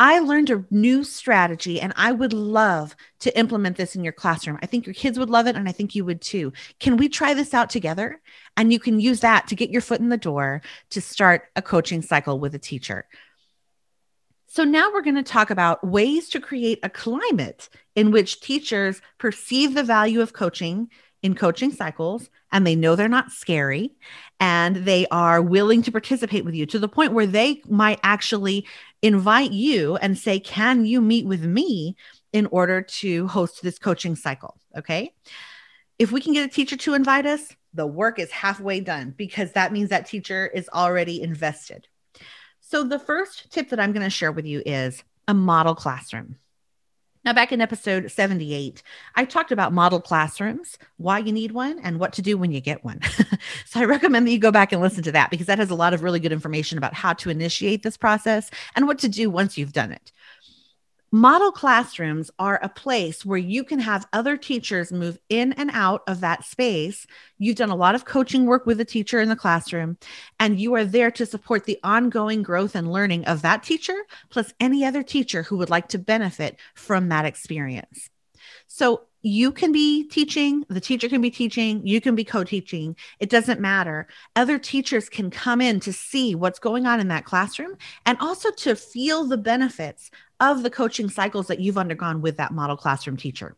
I 0.00 0.20
learned 0.20 0.50
a 0.50 0.64
new 0.70 1.02
strategy 1.02 1.80
and 1.80 1.92
I 1.96 2.12
would 2.12 2.32
love 2.32 2.94
to 3.20 3.36
implement 3.36 3.76
this 3.76 3.96
in 3.96 4.04
your 4.04 4.12
classroom. 4.12 4.58
I 4.62 4.66
think 4.66 4.86
your 4.86 4.94
kids 4.94 5.18
would 5.18 5.28
love 5.28 5.48
it 5.48 5.56
and 5.56 5.68
I 5.68 5.72
think 5.72 5.96
you 5.96 6.04
would 6.04 6.20
too. 6.20 6.52
Can 6.78 6.96
we 6.96 7.08
try 7.08 7.34
this 7.34 7.52
out 7.52 7.68
together? 7.68 8.20
And 8.56 8.72
you 8.72 8.78
can 8.78 9.00
use 9.00 9.20
that 9.20 9.48
to 9.48 9.56
get 9.56 9.70
your 9.70 9.80
foot 9.80 9.98
in 9.98 10.08
the 10.08 10.16
door 10.16 10.62
to 10.90 11.00
start 11.00 11.48
a 11.56 11.62
coaching 11.62 12.02
cycle 12.02 12.38
with 12.38 12.54
a 12.54 12.60
teacher. 12.60 13.06
So, 14.50 14.64
now 14.64 14.90
we're 14.90 15.02
going 15.02 15.14
to 15.16 15.22
talk 15.22 15.50
about 15.50 15.86
ways 15.86 16.30
to 16.30 16.40
create 16.40 16.78
a 16.82 16.88
climate 16.88 17.68
in 17.94 18.10
which 18.10 18.40
teachers 18.40 19.02
perceive 19.18 19.74
the 19.74 19.82
value 19.82 20.22
of 20.22 20.32
coaching 20.32 20.88
in 21.22 21.34
coaching 21.34 21.70
cycles 21.70 22.30
and 22.50 22.66
they 22.66 22.74
know 22.74 22.96
they're 22.96 23.08
not 23.08 23.30
scary 23.30 23.90
and 24.40 24.76
they 24.76 25.06
are 25.10 25.42
willing 25.42 25.82
to 25.82 25.92
participate 25.92 26.46
with 26.46 26.54
you 26.54 26.64
to 26.64 26.78
the 26.78 26.88
point 26.88 27.12
where 27.12 27.26
they 27.26 27.60
might 27.68 28.00
actually 28.02 28.66
invite 29.02 29.52
you 29.52 29.96
and 29.96 30.16
say, 30.16 30.40
Can 30.40 30.86
you 30.86 31.02
meet 31.02 31.26
with 31.26 31.44
me 31.44 31.94
in 32.32 32.46
order 32.46 32.80
to 32.80 33.26
host 33.26 33.62
this 33.62 33.78
coaching 33.78 34.16
cycle? 34.16 34.56
Okay. 34.76 35.12
If 35.98 36.10
we 36.10 36.22
can 36.22 36.32
get 36.32 36.46
a 36.46 36.52
teacher 36.52 36.76
to 36.78 36.94
invite 36.94 37.26
us, 37.26 37.54
the 37.74 37.86
work 37.86 38.18
is 38.18 38.30
halfway 38.30 38.80
done 38.80 39.12
because 39.14 39.52
that 39.52 39.72
means 39.72 39.90
that 39.90 40.06
teacher 40.06 40.46
is 40.46 40.70
already 40.72 41.20
invested. 41.20 41.86
So, 42.70 42.84
the 42.84 42.98
first 42.98 43.50
tip 43.50 43.70
that 43.70 43.80
I'm 43.80 43.92
going 43.92 44.04
to 44.04 44.10
share 44.10 44.30
with 44.30 44.44
you 44.44 44.62
is 44.66 45.02
a 45.26 45.32
model 45.32 45.74
classroom. 45.74 46.36
Now, 47.24 47.32
back 47.32 47.50
in 47.50 47.62
episode 47.62 48.10
78, 48.10 48.82
I 49.14 49.24
talked 49.24 49.52
about 49.52 49.72
model 49.72 50.02
classrooms, 50.02 50.76
why 50.98 51.20
you 51.20 51.32
need 51.32 51.52
one, 51.52 51.78
and 51.78 51.98
what 51.98 52.12
to 52.12 52.22
do 52.22 52.36
when 52.36 52.52
you 52.52 52.60
get 52.60 52.84
one. 52.84 53.00
so, 53.64 53.80
I 53.80 53.84
recommend 53.84 54.26
that 54.26 54.32
you 54.32 54.38
go 54.38 54.50
back 54.50 54.70
and 54.70 54.82
listen 54.82 55.02
to 55.04 55.12
that 55.12 55.30
because 55.30 55.46
that 55.46 55.58
has 55.58 55.70
a 55.70 55.74
lot 55.74 55.94
of 55.94 56.02
really 56.02 56.20
good 56.20 56.30
information 56.30 56.76
about 56.76 56.92
how 56.92 57.14
to 57.14 57.30
initiate 57.30 57.84
this 57.84 57.96
process 57.96 58.50
and 58.76 58.86
what 58.86 58.98
to 58.98 59.08
do 59.08 59.30
once 59.30 59.56
you've 59.56 59.72
done 59.72 59.90
it. 59.90 60.12
Model 61.10 61.52
classrooms 61.52 62.30
are 62.38 62.60
a 62.62 62.68
place 62.68 63.24
where 63.24 63.38
you 63.38 63.64
can 63.64 63.78
have 63.78 64.06
other 64.12 64.36
teachers 64.36 64.92
move 64.92 65.18
in 65.30 65.54
and 65.54 65.70
out 65.72 66.02
of 66.06 66.20
that 66.20 66.44
space. 66.44 67.06
You've 67.38 67.56
done 67.56 67.70
a 67.70 67.76
lot 67.76 67.94
of 67.94 68.04
coaching 68.04 68.44
work 68.44 68.66
with 68.66 68.78
a 68.78 68.84
teacher 68.84 69.18
in 69.18 69.30
the 69.30 69.34
classroom, 69.34 69.96
and 70.38 70.60
you 70.60 70.74
are 70.74 70.84
there 70.84 71.10
to 71.12 71.24
support 71.24 71.64
the 71.64 71.78
ongoing 71.82 72.42
growth 72.42 72.74
and 72.74 72.92
learning 72.92 73.24
of 73.24 73.40
that 73.40 73.62
teacher, 73.62 73.96
plus 74.28 74.52
any 74.60 74.84
other 74.84 75.02
teacher 75.02 75.44
who 75.44 75.56
would 75.56 75.70
like 75.70 75.88
to 75.88 75.98
benefit 75.98 76.58
from 76.74 77.08
that 77.08 77.24
experience. 77.24 78.10
So 78.78 79.06
you 79.22 79.50
can 79.50 79.72
be 79.72 80.04
teaching, 80.04 80.64
the 80.68 80.80
teacher 80.80 81.08
can 81.08 81.20
be 81.20 81.32
teaching, 81.32 81.84
you 81.84 82.00
can 82.00 82.14
be 82.14 82.22
co 82.22 82.44
teaching. 82.44 82.94
It 83.18 83.28
doesn't 83.28 83.60
matter. 83.60 84.06
Other 84.36 84.56
teachers 84.56 85.08
can 85.08 85.32
come 85.32 85.60
in 85.60 85.80
to 85.80 85.92
see 85.92 86.36
what's 86.36 86.60
going 86.60 86.86
on 86.86 87.00
in 87.00 87.08
that 87.08 87.24
classroom 87.24 87.76
and 88.06 88.16
also 88.20 88.52
to 88.52 88.76
feel 88.76 89.24
the 89.24 89.36
benefits 89.36 90.12
of 90.38 90.62
the 90.62 90.70
coaching 90.70 91.10
cycles 91.10 91.48
that 91.48 91.58
you've 91.58 91.76
undergone 91.76 92.20
with 92.20 92.36
that 92.36 92.52
model 92.52 92.76
classroom 92.76 93.16
teacher. 93.16 93.56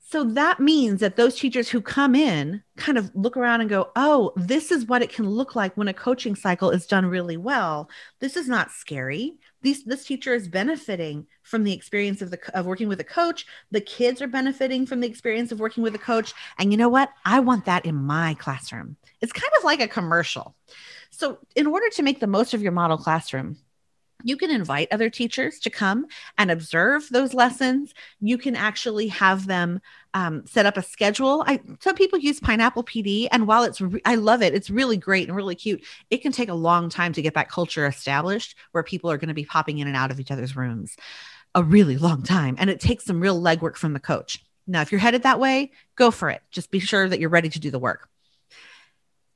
So 0.00 0.24
that 0.24 0.58
means 0.58 0.98
that 0.98 1.14
those 1.14 1.36
teachers 1.36 1.68
who 1.68 1.80
come 1.80 2.16
in 2.16 2.64
kind 2.76 2.98
of 2.98 3.10
look 3.14 3.36
around 3.36 3.60
and 3.60 3.70
go, 3.70 3.92
oh, 3.94 4.32
this 4.34 4.72
is 4.72 4.84
what 4.84 5.02
it 5.02 5.12
can 5.12 5.30
look 5.30 5.54
like 5.54 5.76
when 5.76 5.86
a 5.86 5.94
coaching 5.94 6.34
cycle 6.34 6.70
is 6.70 6.88
done 6.88 7.06
really 7.06 7.36
well. 7.36 7.88
This 8.18 8.36
is 8.36 8.48
not 8.48 8.72
scary. 8.72 9.38
These, 9.62 9.84
this 9.84 10.04
teacher 10.04 10.34
is 10.34 10.48
benefiting 10.48 11.26
from 11.42 11.64
the 11.64 11.72
experience 11.72 12.20
of 12.20 12.30
the 12.30 12.38
of 12.58 12.66
working 12.66 12.88
with 12.88 13.00
a 13.00 13.04
coach. 13.04 13.46
The 13.70 13.80
kids 13.80 14.20
are 14.20 14.26
benefiting 14.26 14.86
from 14.86 15.00
the 15.00 15.08
experience 15.08 15.52
of 15.52 15.60
working 15.60 15.82
with 15.82 15.94
a 15.94 15.98
coach. 15.98 16.34
And 16.58 16.72
you 16.72 16.76
know 16.76 16.88
what? 16.88 17.10
I 17.24 17.40
want 17.40 17.64
that 17.66 17.86
in 17.86 17.94
my 17.94 18.34
classroom. 18.34 18.96
It's 19.20 19.32
kind 19.32 19.52
of 19.58 19.64
like 19.64 19.80
a 19.80 19.88
commercial. 19.88 20.54
So, 21.10 21.38
in 21.54 21.66
order 21.66 21.88
to 21.90 22.02
make 22.02 22.20
the 22.20 22.26
most 22.26 22.54
of 22.54 22.62
your 22.62 22.72
model 22.72 22.98
classroom, 22.98 23.56
you 24.24 24.36
can 24.36 24.50
invite 24.50 24.88
other 24.90 25.10
teachers 25.10 25.58
to 25.60 25.70
come 25.70 26.06
and 26.38 26.50
observe 26.50 27.08
those 27.10 27.34
lessons. 27.34 27.94
You 28.20 28.38
can 28.38 28.56
actually 28.56 29.08
have 29.08 29.46
them 29.46 29.80
um, 30.14 30.46
set 30.46 30.66
up 30.66 30.76
a 30.76 30.82
schedule. 30.82 31.44
I 31.46 31.60
some 31.80 31.94
people 31.94 32.18
use 32.18 32.40
Pineapple 32.40 32.84
PD, 32.84 33.28
and 33.30 33.46
while 33.46 33.64
it's 33.64 33.80
re- 33.80 34.02
I 34.04 34.16
love 34.16 34.42
it, 34.42 34.54
it's 34.54 34.70
really 34.70 34.96
great 34.96 35.28
and 35.28 35.36
really 35.36 35.54
cute. 35.54 35.84
It 36.10 36.18
can 36.18 36.32
take 36.32 36.48
a 36.48 36.54
long 36.54 36.88
time 36.88 37.12
to 37.14 37.22
get 37.22 37.34
that 37.34 37.50
culture 37.50 37.86
established 37.86 38.56
where 38.72 38.82
people 38.82 39.10
are 39.10 39.18
going 39.18 39.28
to 39.28 39.34
be 39.34 39.44
popping 39.44 39.78
in 39.78 39.86
and 39.86 39.96
out 39.96 40.10
of 40.10 40.20
each 40.20 40.30
other's 40.30 40.56
rooms, 40.56 40.96
a 41.54 41.62
really 41.62 41.96
long 41.96 42.22
time, 42.22 42.56
and 42.58 42.70
it 42.70 42.80
takes 42.80 43.04
some 43.04 43.20
real 43.20 43.40
legwork 43.40 43.76
from 43.76 43.92
the 43.92 44.00
coach. 44.00 44.44
Now, 44.66 44.80
if 44.80 44.92
you're 44.92 45.00
headed 45.00 45.24
that 45.24 45.40
way, 45.40 45.72
go 45.96 46.10
for 46.10 46.30
it. 46.30 46.40
Just 46.50 46.70
be 46.70 46.78
sure 46.78 47.08
that 47.08 47.18
you're 47.18 47.28
ready 47.28 47.48
to 47.48 47.58
do 47.58 47.70
the 47.70 47.80
work 47.80 48.08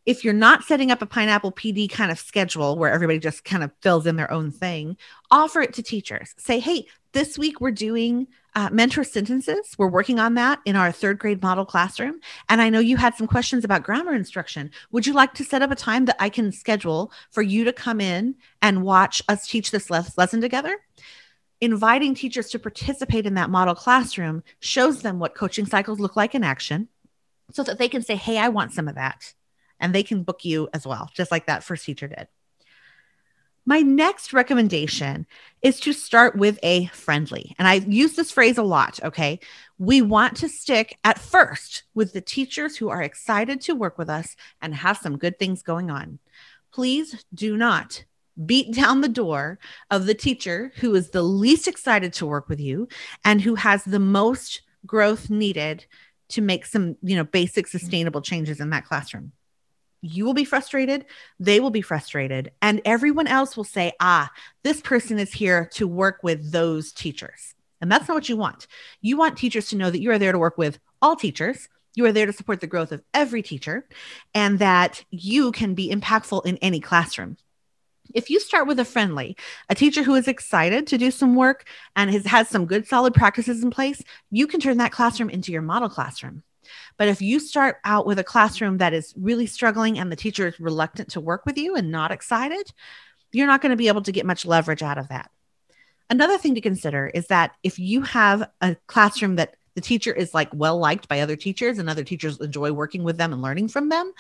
if 0.06 0.22
you're 0.22 0.32
not 0.32 0.62
setting 0.62 0.92
up 0.92 1.02
a 1.02 1.06
pineapple 1.06 1.50
PD 1.50 1.90
kind 1.90 2.12
of 2.12 2.18
schedule 2.18 2.78
where 2.78 2.92
everybody 2.92 3.18
just 3.18 3.44
kind 3.44 3.64
of 3.64 3.72
fills 3.82 4.06
in 4.06 4.14
their 4.14 4.30
own 4.30 4.52
thing, 4.52 4.96
offer 5.32 5.60
it 5.60 5.74
to 5.74 5.82
teachers. 5.82 6.32
Say, 6.38 6.60
hey, 6.60 6.86
this 7.12 7.36
week 7.36 7.60
we're 7.60 7.72
doing 7.72 8.28
uh, 8.54 8.70
mentor 8.70 9.02
sentences. 9.02 9.74
We're 9.76 9.88
working 9.88 10.20
on 10.20 10.34
that 10.34 10.60
in 10.64 10.76
our 10.76 10.92
third 10.92 11.18
grade 11.18 11.42
model 11.42 11.66
classroom. 11.66 12.20
And 12.48 12.62
I 12.62 12.70
know 12.70 12.78
you 12.78 12.96
had 12.96 13.16
some 13.16 13.26
questions 13.26 13.64
about 13.64 13.82
grammar 13.82 14.14
instruction. 14.14 14.70
Would 14.92 15.06
you 15.06 15.12
like 15.12 15.34
to 15.34 15.44
set 15.44 15.60
up 15.60 15.72
a 15.72 15.76
time 15.76 16.04
that 16.04 16.16
I 16.20 16.28
can 16.28 16.52
schedule 16.52 17.10
for 17.32 17.42
you 17.42 17.64
to 17.64 17.72
come 17.72 18.00
in 18.00 18.36
and 18.62 18.84
watch 18.84 19.22
us 19.28 19.48
teach 19.48 19.72
this 19.72 19.90
le- 19.90 20.06
lesson 20.16 20.40
together? 20.40 20.78
Inviting 21.60 22.14
teachers 22.14 22.50
to 22.50 22.58
participate 22.60 23.26
in 23.26 23.34
that 23.34 23.50
model 23.50 23.74
classroom 23.74 24.44
shows 24.60 25.02
them 25.02 25.18
what 25.18 25.34
coaching 25.34 25.66
cycles 25.66 25.98
look 25.98 26.14
like 26.14 26.34
in 26.34 26.44
action 26.44 26.88
so 27.50 27.62
that 27.64 27.78
they 27.78 27.88
can 27.88 28.02
say, 28.02 28.14
hey, 28.14 28.38
I 28.38 28.48
want 28.48 28.72
some 28.72 28.88
of 28.88 28.94
that 28.94 29.34
and 29.80 29.94
they 29.94 30.02
can 30.02 30.22
book 30.22 30.44
you 30.44 30.68
as 30.72 30.86
well, 30.86 31.10
just 31.14 31.30
like 31.30 31.46
that 31.46 31.64
first 31.64 31.84
teacher 31.84 32.08
did. 32.08 32.28
My 33.68 33.80
next 33.80 34.32
recommendation 34.32 35.26
is 35.60 35.80
to 35.80 35.92
start 35.92 36.36
with 36.36 36.60
a 36.62 36.86
friendly. 36.86 37.56
And 37.58 37.66
I 37.66 37.74
use 37.74 38.14
this 38.14 38.30
phrase 38.30 38.58
a 38.58 38.62
lot. 38.62 39.00
Okay. 39.02 39.40
We 39.76 40.02
want 40.02 40.36
to 40.38 40.48
stick 40.48 40.96
at 41.02 41.18
first 41.18 41.82
with 41.92 42.12
the 42.12 42.20
teachers 42.20 42.76
who 42.76 42.88
are 42.90 43.02
excited 43.02 43.60
to 43.62 43.74
work 43.74 43.98
with 43.98 44.08
us 44.08 44.36
and 44.62 44.72
have 44.72 44.98
some 44.98 45.18
good 45.18 45.40
things 45.40 45.62
going 45.62 45.90
on. 45.90 46.20
Please 46.72 47.24
do 47.34 47.56
not 47.56 48.04
beat 48.44 48.72
down 48.72 49.00
the 49.00 49.08
door 49.08 49.58
of 49.90 50.06
the 50.06 50.14
teacher 50.14 50.70
who 50.76 50.94
is 50.94 51.10
the 51.10 51.22
least 51.22 51.66
excited 51.66 52.12
to 52.12 52.26
work 52.26 52.48
with 52.48 52.60
you 52.60 52.86
and 53.24 53.40
who 53.40 53.56
has 53.56 53.82
the 53.82 53.98
most 53.98 54.62
growth 54.86 55.28
needed 55.28 55.84
to 56.28 56.40
make 56.40 56.66
some, 56.66 56.96
you 57.02 57.16
know, 57.16 57.24
basic 57.24 57.66
sustainable 57.66 58.20
changes 58.20 58.60
in 58.60 58.70
that 58.70 58.84
classroom 58.84 59.32
you 60.02 60.24
will 60.24 60.34
be 60.34 60.44
frustrated, 60.44 61.06
they 61.38 61.60
will 61.60 61.70
be 61.70 61.82
frustrated, 61.82 62.52
and 62.62 62.80
everyone 62.84 63.26
else 63.26 63.56
will 63.56 63.64
say, 63.64 63.92
ah, 64.00 64.30
this 64.62 64.80
person 64.80 65.18
is 65.18 65.32
here 65.32 65.68
to 65.74 65.88
work 65.88 66.20
with 66.22 66.52
those 66.52 66.92
teachers. 66.92 67.54
And 67.80 67.90
that's 67.90 68.08
not 68.08 68.14
what 68.14 68.28
you 68.28 68.36
want. 68.36 68.66
You 69.00 69.16
want 69.16 69.36
teachers 69.36 69.68
to 69.68 69.76
know 69.76 69.90
that 69.90 70.00
you 70.00 70.10
are 70.10 70.18
there 70.18 70.32
to 70.32 70.38
work 70.38 70.58
with 70.58 70.78
all 71.02 71.16
teachers. 71.16 71.68
You 71.94 72.06
are 72.06 72.12
there 72.12 72.26
to 72.26 72.32
support 72.32 72.60
the 72.60 72.66
growth 72.66 72.92
of 72.92 73.02
every 73.12 73.42
teacher 73.42 73.86
and 74.34 74.58
that 74.58 75.04
you 75.10 75.52
can 75.52 75.74
be 75.74 75.90
impactful 75.90 76.46
in 76.46 76.56
any 76.58 76.80
classroom. 76.80 77.36
If 78.14 78.30
you 78.30 78.40
start 78.40 78.66
with 78.66 78.78
a 78.78 78.84
friendly, 78.84 79.36
a 79.68 79.74
teacher 79.74 80.02
who 80.02 80.14
is 80.14 80.28
excited 80.28 80.86
to 80.86 80.98
do 80.98 81.10
some 81.10 81.34
work 81.34 81.68
and 81.96 82.10
has, 82.10 82.24
has 82.26 82.48
some 82.48 82.66
good 82.66 82.86
solid 82.86 83.14
practices 83.14 83.62
in 83.62 83.70
place, 83.70 84.02
you 84.30 84.46
can 84.46 84.60
turn 84.60 84.78
that 84.78 84.92
classroom 84.92 85.28
into 85.28 85.52
your 85.52 85.62
model 85.62 85.88
classroom. 85.88 86.42
But 86.96 87.08
if 87.08 87.20
you 87.20 87.40
start 87.40 87.76
out 87.84 88.06
with 88.06 88.18
a 88.18 88.24
classroom 88.24 88.78
that 88.78 88.94
is 88.94 89.14
really 89.16 89.46
struggling 89.46 89.98
and 89.98 90.10
the 90.10 90.16
teacher 90.16 90.46
is 90.46 90.60
reluctant 90.60 91.10
to 91.10 91.20
work 91.20 91.46
with 91.46 91.58
you 91.58 91.74
and 91.76 91.90
not 91.90 92.12
excited, 92.12 92.72
you're 93.32 93.46
not 93.46 93.60
going 93.60 93.70
to 93.70 93.76
be 93.76 93.88
able 93.88 94.02
to 94.02 94.12
get 94.12 94.26
much 94.26 94.46
leverage 94.46 94.82
out 94.82 94.98
of 94.98 95.08
that. 95.08 95.30
Another 96.08 96.38
thing 96.38 96.54
to 96.54 96.60
consider 96.60 97.10
is 97.12 97.26
that 97.28 97.52
if 97.62 97.78
you 97.78 98.02
have 98.02 98.48
a 98.60 98.76
classroom 98.86 99.36
that 99.36 99.56
the 99.74 99.80
teacher 99.80 100.12
is 100.12 100.32
like 100.32 100.48
well 100.52 100.78
liked 100.78 101.08
by 101.08 101.20
other 101.20 101.36
teachers 101.36 101.78
and 101.78 101.90
other 101.90 102.04
teachers 102.04 102.40
enjoy 102.40 102.72
working 102.72 103.02
with 103.02 103.18
them 103.18 103.32
and 103.32 103.42
learning 103.42 103.68
from 103.68 103.88
them, 103.88 104.12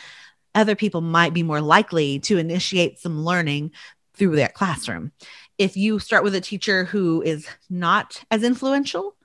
other 0.54 0.74
people 0.74 1.00
might 1.00 1.34
be 1.34 1.42
more 1.42 1.60
likely 1.60 2.18
to 2.20 2.38
initiate 2.38 2.98
some 2.98 3.24
learning 3.24 3.70
through 4.14 4.36
that 4.36 4.54
classroom. 4.54 5.12
If 5.58 5.76
you 5.76 5.98
start 5.98 6.24
with 6.24 6.34
a 6.34 6.40
teacher 6.40 6.84
who 6.84 7.22
is 7.22 7.46
not 7.70 8.24
as 8.30 8.42
influential, 8.42 9.16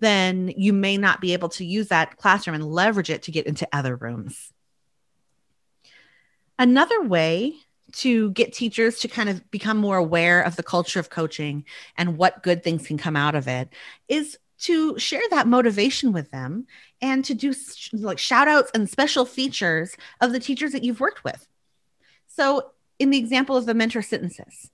then 0.00 0.52
you 0.56 0.72
may 0.72 0.96
not 0.96 1.20
be 1.20 1.32
able 1.32 1.50
to 1.50 1.64
use 1.64 1.88
that 1.88 2.16
classroom 2.16 2.54
and 2.54 2.66
leverage 2.66 3.10
it 3.10 3.22
to 3.22 3.30
get 3.30 3.46
into 3.46 3.68
other 3.72 3.94
rooms. 3.94 4.52
Another 6.58 7.02
way 7.02 7.54
to 7.92 8.30
get 8.32 8.52
teachers 8.52 9.00
to 9.00 9.08
kind 9.08 9.28
of 9.28 9.50
become 9.50 9.76
more 9.76 9.96
aware 9.96 10.42
of 10.42 10.56
the 10.56 10.62
culture 10.62 11.00
of 11.00 11.10
coaching 11.10 11.64
and 11.96 12.16
what 12.16 12.42
good 12.42 12.62
things 12.62 12.86
can 12.86 12.98
come 12.98 13.16
out 13.16 13.34
of 13.34 13.48
it 13.48 13.68
is 14.08 14.38
to 14.58 14.98
share 14.98 15.22
that 15.30 15.46
motivation 15.46 16.12
with 16.12 16.30
them 16.30 16.66
and 17.00 17.24
to 17.24 17.34
do 17.34 17.52
sh- 17.52 17.90
like 17.94 18.18
shout 18.18 18.46
outs 18.46 18.70
and 18.74 18.88
special 18.88 19.24
features 19.24 19.96
of 20.20 20.32
the 20.32 20.40
teachers 20.40 20.72
that 20.72 20.84
you've 20.84 21.00
worked 21.00 21.24
with. 21.24 21.46
So, 22.26 22.70
in 22.98 23.10
the 23.10 23.18
example 23.18 23.56
of 23.56 23.64
the 23.64 23.74
mentor 23.74 24.02
sentences, 24.02 24.70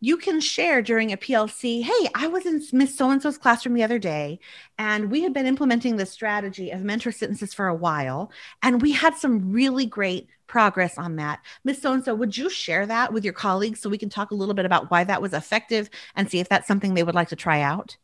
you 0.00 0.16
can 0.16 0.40
share 0.40 0.80
during 0.80 1.12
a 1.12 1.16
PLC, 1.16 1.82
hey, 1.82 2.08
I 2.14 2.26
was 2.26 2.46
in 2.46 2.62
Miss 2.72 2.96
So 2.96 3.10
and 3.10 3.20
so's 3.20 3.36
classroom 3.36 3.74
the 3.74 3.82
other 3.82 3.98
day, 3.98 4.40
and 4.78 5.10
we 5.10 5.22
had 5.22 5.34
been 5.34 5.46
implementing 5.46 5.96
this 5.96 6.10
strategy 6.10 6.70
of 6.70 6.82
mentor 6.82 7.12
sentences 7.12 7.52
for 7.52 7.68
a 7.68 7.74
while, 7.74 8.32
and 8.62 8.80
we 8.80 8.92
had 8.92 9.14
some 9.14 9.52
really 9.52 9.84
great 9.84 10.28
progress 10.46 10.96
on 10.96 11.16
that. 11.16 11.40
Miss 11.64 11.82
So 11.82 11.92
and 11.92 12.02
so, 12.02 12.14
would 12.14 12.36
you 12.36 12.48
share 12.48 12.86
that 12.86 13.12
with 13.12 13.24
your 13.24 13.34
colleagues 13.34 13.80
so 13.80 13.90
we 13.90 13.98
can 13.98 14.08
talk 14.08 14.30
a 14.30 14.34
little 14.34 14.54
bit 14.54 14.64
about 14.64 14.90
why 14.90 15.04
that 15.04 15.20
was 15.20 15.34
effective 15.34 15.90
and 16.16 16.30
see 16.30 16.40
if 16.40 16.48
that's 16.48 16.66
something 16.66 16.94
they 16.94 17.02
would 17.02 17.14
like 17.14 17.28
to 17.28 17.36
try 17.36 17.60
out? 17.60 17.98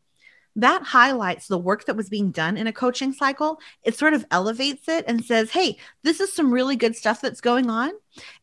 That 0.55 0.83
highlights 0.83 1.47
the 1.47 1.57
work 1.57 1.85
that 1.85 1.95
was 1.95 2.09
being 2.09 2.31
done 2.31 2.57
in 2.57 2.67
a 2.67 2.73
coaching 2.73 3.13
cycle. 3.13 3.59
It 3.83 3.95
sort 3.95 4.13
of 4.13 4.25
elevates 4.31 4.87
it 4.87 5.05
and 5.07 5.23
says, 5.23 5.51
hey, 5.51 5.77
this 6.01 6.19
is 6.19 6.33
some 6.33 6.51
really 6.51 6.75
good 6.75 6.95
stuff 6.95 7.21
that's 7.21 7.41
going 7.41 7.71
on, 7.71 7.91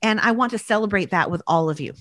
and 0.03 0.19
I 0.21 0.33
want 0.33 0.51
to 0.53 0.59
celebrate 0.59 1.11
that 1.11 1.31
with 1.31 1.43
all 1.47 1.71
of 1.71 1.81
you. 1.81 1.95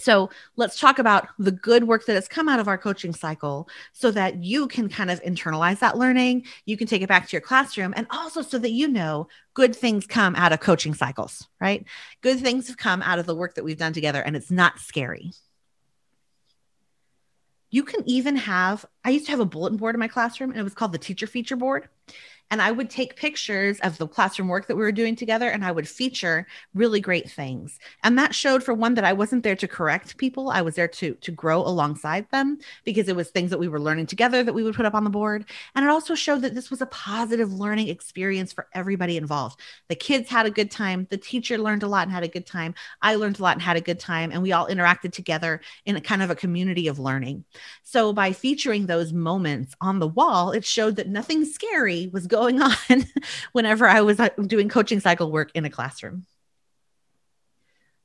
So 0.00 0.30
let's 0.56 0.78
talk 0.78 0.98
about 0.98 1.28
the 1.38 1.52
good 1.52 1.84
work 1.84 2.06
that 2.06 2.14
has 2.14 2.28
come 2.28 2.48
out 2.48 2.60
of 2.60 2.68
our 2.68 2.78
coaching 2.78 3.14
cycle 3.14 3.68
so 3.92 4.10
that 4.10 4.42
you 4.42 4.68
can 4.68 4.88
kind 4.88 5.10
of 5.10 5.22
internalize 5.22 5.78
that 5.80 5.98
learning. 5.98 6.46
You 6.64 6.76
can 6.76 6.86
take 6.86 7.02
it 7.02 7.08
back 7.08 7.28
to 7.28 7.32
your 7.32 7.40
classroom 7.40 7.94
and 7.96 8.06
also 8.10 8.42
so 8.42 8.58
that 8.58 8.72
you 8.72 8.88
know 8.88 9.28
good 9.54 9.74
things 9.74 10.06
come 10.06 10.34
out 10.36 10.52
of 10.52 10.60
coaching 10.60 10.94
cycles, 10.94 11.46
right? 11.60 11.84
Good 12.20 12.40
things 12.40 12.68
have 12.68 12.76
come 12.76 13.02
out 13.02 13.18
of 13.18 13.26
the 13.26 13.34
work 13.34 13.54
that 13.54 13.64
we've 13.64 13.78
done 13.78 13.92
together 13.92 14.22
and 14.22 14.36
it's 14.36 14.50
not 14.50 14.78
scary. 14.78 15.32
You 17.70 17.82
can 17.82 18.08
even 18.08 18.36
have, 18.36 18.86
I 19.04 19.10
used 19.10 19.26
to 19.26 19.32
have 19.32 19.40
a 19.40 19.44
bulletin 19.44 19.76
board 19.76 19.94
in 19.94 19.98
my 19.98 20.08
classroom 20.08 20.50
and 20.50 20.60
it 20.60 20.64
was 20.64 20.74
called 20.74 20.92
the 20.92 20.98
teacher 20.98 21.26
feature 21.26 21.56
board. 21.56 21.88
And 22.50 22.62
I 22.62 22.70
would 22.70 22.90
take 22.90 23.16
pictures 23.16 23.80
of 23.80 23.98
the 23.98 24.06
classroom 24.06 24.48
work 24.48 24.68
that 24.68 24.76
we 24.76 24.82
were 24.82 24.92
doing 24.92 25.16
together 25.16 25.48
and 25.48 25.64
I 25.64 25.72
would 25.72 25.88
feature 25.88 26.46
really 26.74 27.00
great 27.00 27.30
things. 27.30 27.78
And 28.04 28.18
that 28.18 28.34
showed 28.34 28.62
for 28.62 28.72
one 28.72 28.94
that 28.94 29.04
I 29.04 29.12
wasn't 29.12 29.42
there 29.42 29.56
to 29.56 29.68
correct 29.68 30.16
people. 30.16 30.50
I 30.50 30.62
was 30.62 30.76
there 30.76 30.88
to 30.88 31.14
to 31.14 31.30
grow 31.32 31.60
alongside 31.60 32.30
them 32.30 32.58
because 32.84 33.08
it 33.08 33.16
was 33.16 33.30
things 33.30 33.50
that 33.50 33.58
we 33.58 33.68
were 33.68 33.80
learning 33.80 34.06
together 34.06 34.44
that 34.44 34.52
we 34.52 34.62
would 34.62 34.74
put 34.74 34.86
up 34.86 34.94
on 34.94 35.04
the 35.04 35.10
board. 35.10 35.46
And 35.74 35.84
it 35.84 35.90
also 35.90 36.14
showed 36.14 36.42
that 36.42 36.54
this 36.54 36.70
was 36.70 36.80
a 36.80 36.86
positive 36.86 37.52
learning 37.52 37.88
experience 37.88 38.52
for 38.52 38.68
everybody 38.74 39.16
involved. 39.16 39.60
The 39.88 39.96
kids 39.96 40.28
had 40.30 40.46
a 40.46 40.50
good 40.50 40.70
time, 40.70 41.06
the 41.10 41.16
teacher 41.16 41.58
learned 41.58 41.82
a 41.82 41.88
lot 41.88 42.04
and 42.04 42.12
had 42.12 42.24
a 42.24 42.28
good 42.28 42.46
time. 42.46 42.74
I 43.02 43.16
learned 43.16 43.40
a 43.40 43.42
lot 43.42 43.54
and 43.54 43.62
had 43.62 43.76
a 43.76 43.80
good 43.80 43.98
time 43.98 44.30
and 44.30 44.42
we 44.42 44.52
all 44.52 44.68
interacted 44.68 45.12
together 45.12 45.60
in 45.84 45.96
a 45.96 46.00
kind 46.00 46.22
of 46.22 46.30
a 46.30 46.36
community 46.36 46.86
of 46.86 46.98
learning. 46.98 47.44
So 47.82 48.12
by 48.12 48.32
featuring 48.32 48.86
those 48.86 49.12
moments 49.12 49.74
on 49.80 49.98
the 49.98 50.08
wall, 50.08 50.52
it 50.52 50.64
showed 50.64 50.96
that 50.96 51.08
nothing 51.08 51.44
scary 51.44 52.08
was 52.12 52.26
going 52.26 52.35
on 52.90 53.04
whenever 53.52 53.86
I 53.86 54.00
was 54.02 54.20
uh, 54.20 54.28
doing 54.46 54.68
coaching 54.68 55.00
cycle 55.00 55.30
work 55.30 55.50
in 55.54 55.64
a 55.64 55.70
classroom. 55.70 56.26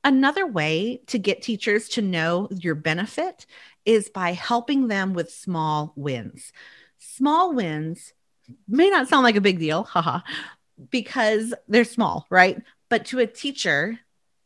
Another 0.04 0.46
way 0.46 1.00
to 1.06 1.18
get 1.18 1.42
teachers 1.42 1.88
to 1.90 2.02
know 2.02 2.48
your 2.50 2.74
benefit 2.74 3.46
is 3.84 4.10
by 4.10 4.32
helping 4.32 4.88
them 4.88 5.14
with 5.14 5.32
small 5.32 5.92
wins. 5.94 6.52
Small 6.98 7.54
wins 7.54 8.12
may 8.66 8.90
not 8.90 9.08
sound 9.08 9.22
like 9.22 9.36
a 9.36 9.40
big 9.40 9.58
deal, 9.58 9.84
haha, 9.84 10.20
because 10.90 11.54
they're 11.68 11.84
small, 11.84 12.26
right? 12.30 12.60
But 12.88 13.06
to 13.06 13.20
a 13.20 13.26
teacher, 13.26 14.00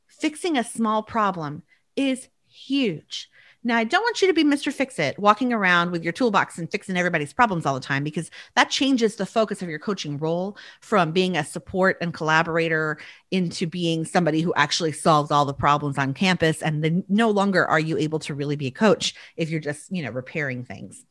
fixing 0.06 0.56
a 0.56 0.64
small 0.64 1.02
problem 1.02 1.62
is 1.96 2.28
huge. 2.48 3.30
Now, 3.66 3.78
I 3.78 3.82
don't 3.82 4.02
want 4.02 4.22
you 4.22 4.28
to 4.28 4.32
be 4.32 4.44
Mr. 4.44 4.72
Fix 4.72 4.96
It, 5.00 5.18
walking 5.18 5.52
around 5.52 5.90
with 5.90 6.04
your 6.04 6.12
toolbox 6.12 6.56
and 6.56 6.70
fixing 6.70 6.96
everybody's 6.96 7.32
problems 7.32 7.66
all 7.66 7.74
the 7.74 7.80
time, 7.80 8.04
because 8.04 8.30
that 8.54 8.70
changes 8.70 9.16
the 9.16 9.26
focus 9.26 9.60
of 9.60 9.68
your 9.68 9.80
coaching 9.80 10.18
role 10.18 10.56
from 10.80 11.10
being 11.10 11.36
a 11.36 11.42
support 11.42 11.98
and 12.00 12.14
collaborator 12.14 12.96
into 13.32 13.66
being 13.66 14.04
somebody 14.04 14.40
who 14.40 14.54
actually 14.54 14.92
solves 14.92 15.32
all 15.32 15.44
the 15.44 15.52
problems 15.52 15.98
on 15.98 16.14
campus. 16.14 16.62
And 16.62 16.84
then 16.84 17.02
no 17.08 17.28
longer 17.28 17.66
are 17.66 17.80
you 17.80 17.98
able 17.98 18.20
to 18.20 18.34
really 18.34 18.54
be 18.54 18.68
a 18.68 18.70
coach 18.70 19.16
if 19.36 19.50
you're 19.50 19.58
just, 19.58 19.90
you 19.90 20.04
know, 20.04 20.10
repairing 20.10 20.62
things. 20.62 21.04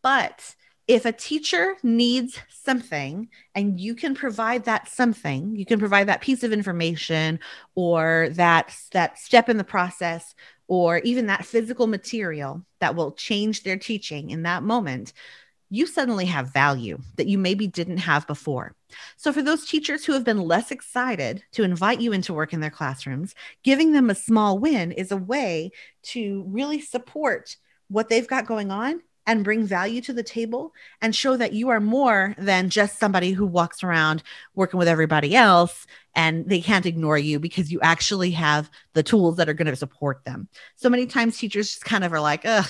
But 0.00 0.54
if 0.86 1.04
a 1.04 1.12
teacher 1.12 1.76
needs 1.82 2.38
something 2.48 3.28
and 3.54 3.80
you 3.80 3.94
can 3.94 4.14
provide 4.14 4.64
that 4.64 4.86
something 4.86 5.56
you 5.56 5.64
can 5.64 5.78
provide 5.78 6.08
that 6.08 6.20
piece 6.20 6.42
of 6.42 6.52
information 6.52 7.40
or 7.74 8.28
that 8.32 8.76
that 8.92 9.18
step 9.18 9.48
in 9.48 9.56
the 9.56 9.64
process 9.64 10.34
or 10.74 10.98
even 10.98 11.26
that 11.26 11.46
physical 11.46 11.86
material 11.86 12.64
that 12.80 12.94
will 12.94 13.12
change 13.12 13.62
their 13.62 13.76
teaching 13.76 14.30
in 14.30 14.42
that 14.42 14.62
moment, 14.62 15.12
you 15.70 15.86
suddenly 15.86 16.26
have 16.26 16.52
value 16.52 16.98
that 17.16 17.26
you 17.26 17.38
maybe 17.38 17.66
didn't 17.66 17.98
have 17.98 18.26
before. 18.26 18.74
So, 19.16 19.32
for 19.32 19.42
those 19.42 19.66
teachers 19.66 20.04
who 20.04 20.12
have 20.12 20.24
been 20.24 20.40
less 20.40 20.70
excited 20.70 21.42
to 21.52 21.64
invite 21.64 22.00
you 22.00 22.12
into 22.12 22.34
work 22.34 22.52
in 22.52 22.60
their 22.60 22.70
classrooms, 22.70 23.34
giving 23.62 23.92
them 23.92 24.10
a 24.10 24.14
small 24.14 24.58
win 24.58 24.92
is 24.92 25.10
a 25.10 25.16
way 25.16 25.70
to 26.04 26.44
really 26.48 26.80
support 26.80 27.56
what 27.88 28.08
they've 28.08 28.28
got 28.28 28.46
going 28.46 28.70
on 28.70 29.00
and 29.26 29.44
bring 29.44 29.64
value 29.64 30.00
to 30.02 30.12
the 30.12 30.22
table 30.22 30.72
and 31.00 31.14
show 31.14 31.36
that 31.36 31.52
you 31.52 31.68
are 31.68 31.80
more 31.80 32.34
than 32.38 32.68
just 32.68 32.98
somebody 32.98 33.32
who 33.32 33.46
walks 33.46 33.82
around 33.82 34.22
working 34.54 34.78
with 34.78 34.88
everybody 34.88 35.34
else 35.34 35.86
and 36.14 36.48
they 36.48 36.60
can't 36.60 36.86
ignore 36.86 37.18
you 37.18 37.38
because 37.38 37.72
you 37.72 37.80
actually 37.80 38.30
have 38.32 38.70
the 38.92 39.02
tools 39.02 39.36
that 39.36 39.48
are 39.48 39.54
going 39.54 39.66
to 39.66 39.76
support 39.76 40.24
them. 40.24 40.48
So 40.76 40.88
many 40.88 41.06
times 41.06 41.38
teachers 41.38 41.70
just 41.70 41.84
kind 41.84 42.04
of 42.04 42.12
are 42.12 42.20
like, 42.20 42.42
ugh, 42.44 42.68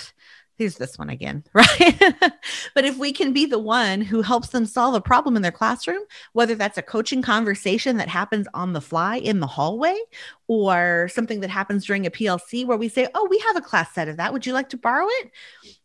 here's 0.56 0.76
this 0.76 0.98
one 0.98 1.10
again, 1.10 1.44
right? 1.52 2.14
but 2.74 2.84
if 2.84 2.96
we 2.96 3.12
can 3.12 3.32
be 3.32 3.46
the 3.46 3.58
one 3.58 4.00
who 4.00 4.22
helps 4.22 4.48
them 4.48 4.66
solve 4.66 4.94
a 4.94 5.00
problem 5.00 5.36
in 5.36 5.42
their 5.42 5.52
classroom, 5.52 6.02
whether 6.32 6.54
that's 6.54 6.78
a 6.78 6.82
coaching 6.82 7.22
conversation 7.22 7.96
that 7.96 8.08
happens 8.08 8.46
on 8.54 8.72
the 8.72 8.80
fly 8.80 9.16
in 9.16 9.40
the 9.40 9.46
hallway 9.46 9.96
or 10.46 11.08
something 11.12 11.40
that 11.40 11.50
happens 11.50 11.84
during 11.86 12.06
a 12.06 12.10
PLC 12.10 12.66
where 12.66 12.78
we 12.78 12.88
say, 12.88 13.08
oh, 13.14 13.26
we 13.28 13.38
have 13.40 13.56
a 13.56 13.60
class 13.60 13.92
set 13.92 14.08
of 14.08 14.16
that. 14.16 14.32
Would 14.32 14.46
you 14.46 14.52
like 14.52 14.68
to 14.70 14.76
borrow 14.76 15.06
it? 15.08 15.30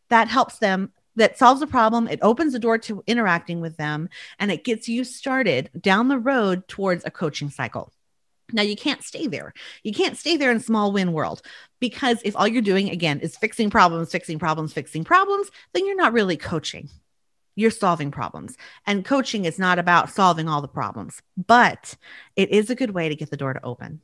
That 0.09 0.27
helps 0.27 0.59
them 0.59 0.91
that 1.15 1.37
solves 1.37 1.61
a 1.61 1.67
problem 1.67 2.07
it 2.07 2.19
opens 2.21 2.53
the 2.53 2.59
door 2.59 2.77
to 2.77 3.03
interacting 3.05 3.61
with 3.61 3.77
them 3.77 4.09
and 4.39 4.51
it 4.51 4.63
gets 4.63 4.87
you 4.87 5.03
started 5.03 5.69
down 5.79 6.07
the 6.07 6.17
road 6.17 6.67
towards 6.67 7.03
a 7.05 7.11
coaching 7.11 7.49
cycle. 7.49 7.91
Now 8.51 8.63
you 8.63 8.75
can't 8.75 9.03
stay 9.03 9.27
there. 9.27 9.53
You 9.83 9.93
can't 9.93 10.17
stay 10.17 10.35
there 10.35 10.51
in 10.51 10.59
small 10.59 10.91
win 10.91 11.13
world 11.13 11.41
because 11.79 12.19
if 12.23 12.35
all 12.35 12.47
you're 12.47 12.61
doing 12.61 12.89
again 12.89 13.19
is 13.19 13.37
fixing 13.37 13.69
problems 13.69 14.11
fixing 14.11 14.39
problems 14.39 14.73
fixing 14.73 15.03
problems 15.03 15.51
then 15.73 15.85
you're 15.85 15.95
not 15.95 16.13
really 16.13 16.37
coaching. 16.37 16.89
You're 17.55 17.71
solving 17.71 18.11
problems. 18.11 18.55
And 18.87 19.03
coaching 19.03 19.43
is 19.43 19.59
not 19.59 19.79
about 19.79 20.09
solving 20.09 20.47
all 20.47 20.61
the 20.61 20.67
problems 20.67 21.21
but 21.35 21.95
it 22.35 22.50
is 22.50 22.69
a 22.69 22.75
good 22.75 22.91
way 22.91 23.09
to 23.09 23.15
get 23.15 23.29
the 23.29 23.37
door 23.37 23.53
to 23.53 23.65
open 23.65 24.01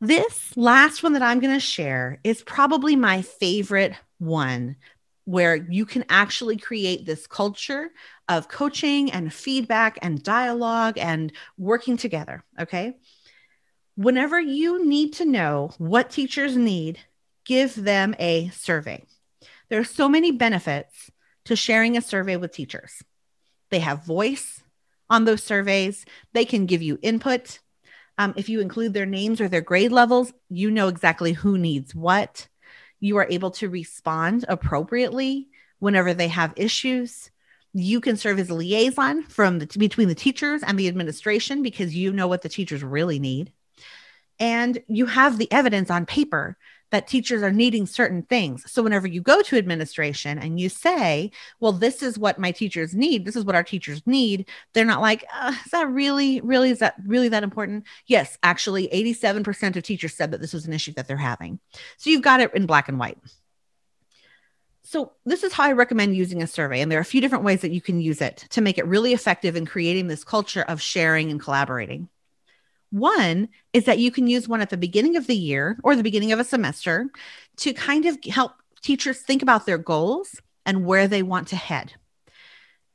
this 0.00 0.56
last 0.56 1.02
one 1.02 1.14
that 1.14 1.22
I'm 1.22 1.40
going 1.40 1.54
to 1.54 1.60
share 1.60 2.18
is 2.22 2.42
probably 2.42 2.96
my 2.96 3.22
favorite 3.22 3.94
one 4.18 4.76
where 5.24 5.56
you 5.56 5.84
can 5.84 6.04
actually 6.08 6.56
create 6.56 7.04
this 7.04 7.26
culture 7.26 7.90
of 8.28 8.48
coaching 8.48 9.10
and 9.10 9.32
feedback 9.32 9.98
and 10.00 10.22
dialogue 10.22 10.98
and 10.98 11.32
working 11.58 11.96
together. 11.96 12.44
Okay. 12.60 12.96
Whenever 13.96 14.38
you 14.38 14.84
need 14.84 15.14
to 15.14 15.24
know 15.24 15.72
what 15.78 16.10
teachers 16.10 16.56
need, 16.56 17.00
give 17.44 17.74
them 17.74 18.14
a 18.18 18.50
survey. 18.50 19.04
There 19.68 19.80
are 19.80 19.84
so 19.84 20.08
many 20.08 20.30
benefits 20.30 21.10
to 21.46 21.56
sharing 21.56 21.96
a 21.96 22.02
survey 22.02 22.36
with 22.36 22.52
teachers. 22.52 23.02
They 23.70 23.80
have 23.80 24.04
voice 24.04 24.62
on 25.08 25.24
those 25.24 25.42
surveys, 25.42 26.04
they 26.32 26.44
can 26.44 26.66
give 26.66 26.82
you 26.82 26.98
input, 27.00 27.60
um, 28.18 28.34
if 28.36 28.48
you 28.48 28.60
include 28.60 28.94
their 28.94 29.06
names 29.06 29.40
or 29.40 29.48
their 29.48 29.60
grade 29.60 29.92
levels, 29.92 30.32
you 30.48 30.70
know 30.70 30.88
exactly 30.88 31.32
who 31.32 31.58
needs 31.58 31.94
what. 31.94 32.48
You 33.00 33.18
are 33.18 33.26
able 33.28 33.50
to 33.52 33.68
respond 33.68 34.44
appropriately 34.48 35.48
whenever 35.78 36.14
they 36.14 36.28
have 36.28 36.54
issues. 36.56 37.30
You 37.74 38.00
can 38.00 38.16
serve 38.16 38.38
as 38.38 38.48
a 38.48 38.54
liaison 38.54 39.24
from 39.24 39.58
the, 39.58 39.66
between 39.78 40.08
the 40.08 40.14
teachers 40.14 40.62
and 40.62 40.78
the 40.78 40.88
administration 40.88 41.62
because 41.62 41.94
you 41.94 42.12
know 42.12 42.26
what 42.26 42.40
the 42.40 42.48
teachers 42.48 42.82
really 42.82 43.18
need. 43.18 43.52
And 44.38 44.82
you 44.88 45.06
have 45.06 45.36
the 45.36 45.50
evidence 45.52 45.90
on 45.90 46.06
paper 46.06 46.56
that 46.90 47.06
teachers 47.06 47.42
are 47.42 47.52
needing 47.52 47.86
certain 47.86 48.22
things. 48.22 48.70
So 48.70 48.82
whenever 48.82 49.06
you 49.06 49.20
go 49.20 49.42
to 49.42 49.58
administration 49.58 50.38
and 50.38 50.60
you 50.60 50.68
say, 50.68 51.30
well, 51.60 51.72
this 51.72 52.02
is 52.02 52.18
what 52.18 52.38
my 52.38 52.52
teachers 52.52 52.94
need, 52.94 53.24
this 53.24 53.36
is 53.36 53.44
what 53.44 53.56
our 53.56 53.64
teachers 53.64 54.02
need, 54.06 54.48
they're 54.72 54.84
not 54.84 55.00
like, 55.00 55.24
uh, 55.34 55.52
is 55.64 55.70
that 55.72 55.88
really, 55.88 56.40
really, 56.40 56.70
is 56.70 56.78
that 56.78 56.94
really 57.04 57.28
that 57.28 57.42
important? 57.42 57.84
Yes, 58.06 58.38
actually, 58.42 58.88
87% 58.88 59.76
of 59.76 59.82
teachers 59.82 60.14
said 60.14 60.30
that 60.30 60.40
this 60.40 60.52
was 60.52 60.66
an 60.66 60.72
issue 60.72 60.92
that 60.92 61.08
they're 61.08 61.16
having. 61.16 61.58
So 61.96 62.10
you've 62.10 62.22
got 62.22 62.40
it 62.40 62.54
in 62.54 62.66
black 62.66 62.88
and 62.88 62.98
white. 62.98 63.18
So, 64.88 65.14
this 65.24 65.42
is 65.42 65.52
how 65.52 65.64
I 65.64 65.72
recommend 65.72 66.14
using 66.14 66.44
a 66.44 66.46
survey. 66.46 66.80
And 66.80 66.92
there 66.92 67.00
are 67.00 67.02
a 67.02 67.04
few 67.04 67.20
different 67.20 67.42
ways 67.42 67.62
that 67.62 67.72
you 67.72 67.80
can 67.80 68.00
use 68.00 68.20
it 68.20 68.46
to 68.50 68.60
make 68.60 68.78
it 68.78 68.86
really 68.86 69.12
effective 69.12 69.56
in 69.56 69.66
creating 69.66 70.06
this 70.06 70.22
culture 70.22 70.62
of 70.62 70.80
sharing 70.80 71.32
and 71.32 71.40
collaborating. 71.40 72.08
One 72.90 73.48
is 73.72 73.84
that 73.84 73.98
you 73.98 74.10
can 74.10 74.26
use 74.26 74.48
one 74.48 74.60
at 74.60 74.70
the 74.70 74.76
beginning 74.76 75.16
of 75.16 75.26
the 75.26 75.36
year 75.36 75.78
or 75.82 75.96
the 75.96 76.02
beginning 76.02 76.32
of 76.32 76.38
a 76.38 76.44
semester 76.44 77.08
to 77.58 77.72
kind 77.72 78.06
of 78.06 78.18
help 78.24 78.52
teachers 78.82 79.20
think 79.20 79.42
about 79.42 79.66
their 79.66 79.78
goals 79.78 80.40
and 80.64 80.84
where 80.84 81.08
they 81.08 81.22
want 81.22 81.48
to 81.48 81.56
head. 81.56 81.92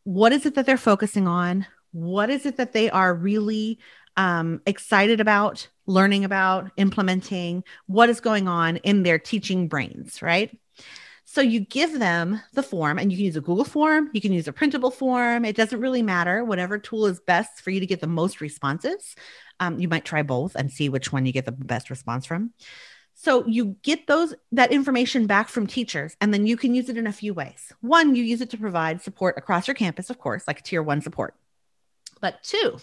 What 0.04 0.32
is 0.32 0.45
it 0.45 0.56
that 0.56 0.65
they're 0.65 0.77
focusing 0.77 1.27
on? 1.27 1.67
What 1.91 2.30
is 2.30 2.45
it 2.45 2.58
that 2.58 2.73
they 2.73 2.89
are 2.89 3.13
really 3.13 3.80
um, 4.17 4.62
excited 4.65 5.19
about, 5.19 5.67
learning 5.86 6.25
about, 6.25 6.71
implementing? 6.77 7.63
What 7.88 8.10
is 8.10 8.19
going 8.21 8.47
on 8.47 8.77
in 8.77 9.04
their 9.04 9.19
teaching 9.19 9.67
brains, 9.67 10.21
right? 10.21 10.58
So 11.25 11.39
you 11.39 11.62
give 11.62 11.97
them 11.97 12.41
the 12.53 12.63
form, 12.63 12.99
and 12.99 13.12
you 13.12 13.17
can 13.17 13.25
use 13.25 13.38
a 13.38 13.41
Google 13.41 13.63
form, 13.63 14.10
you 14.12 14.19
can 14.19 14.34
use 14.34 14.47
a 14.47 14.53
printable 14.53 14.91
form. 14.91 15.45
It 15.45 15.55
doesn't 15.55 15.79
really 15.79 16.01
matter, 16.01 16.43
whatever 16.43 16.77
tool 16.77 17.05
is 17.05 17.21
best 17.21 17.62
for 17.62 17.69
you 17.69 17.79
to 17.79 17.86
get 17.86 18.01
the 18.01 18.07
most 18.07 18.41
responses. 18.41 19.15
Um, 19.60 19.79
you 19.79 19.88
might 19.88 20.03
try 20.03 20.23
both 20.23 20.55
and 20.55 20.71
see 20.71 20.89
which 20.89 21.13
one 21.13 21.25
you 21.25 21.31
get 21.31 21.45
the 21.45 21.51
best 21.51 21.89
response 21.89 22.25
from. 22.25 22.51
So 23.13 23.45
you 23.45 23.75
get 23.84 24.07
those 24.07 24.34
that 24.51 24.71
information 24.71 25.27
back 25.27 25.47
from 25.47 25.67
teachers, 25.67 26.17
and 26.19 26.34
then 26.34 26.47
you 26.47 26.57
can 26.57 26.73
use 26.73 26.89
it 26.89 26.97
in 26.97 27.07
a 27.07 27.13
few 27.13 27.34
ways. 27.34 27.71
One, 27.81 28.15
you 28.15 28.23
use 28.23 28.41
it 28.41 28.49
to 28.49 28.57
provide 28.57 29.01
support 29.01 29.38
across 29.38 29.67
your 29.67 29.75
campus, 29.75 30.10
of 30.10 30.17
course, 30.17 30.43
like 30.47 30.63
tier 30.63 30.81
one 30.81 31.01
support. 31.01 31.36
But 32.19 32.43
two, 32.43 32.77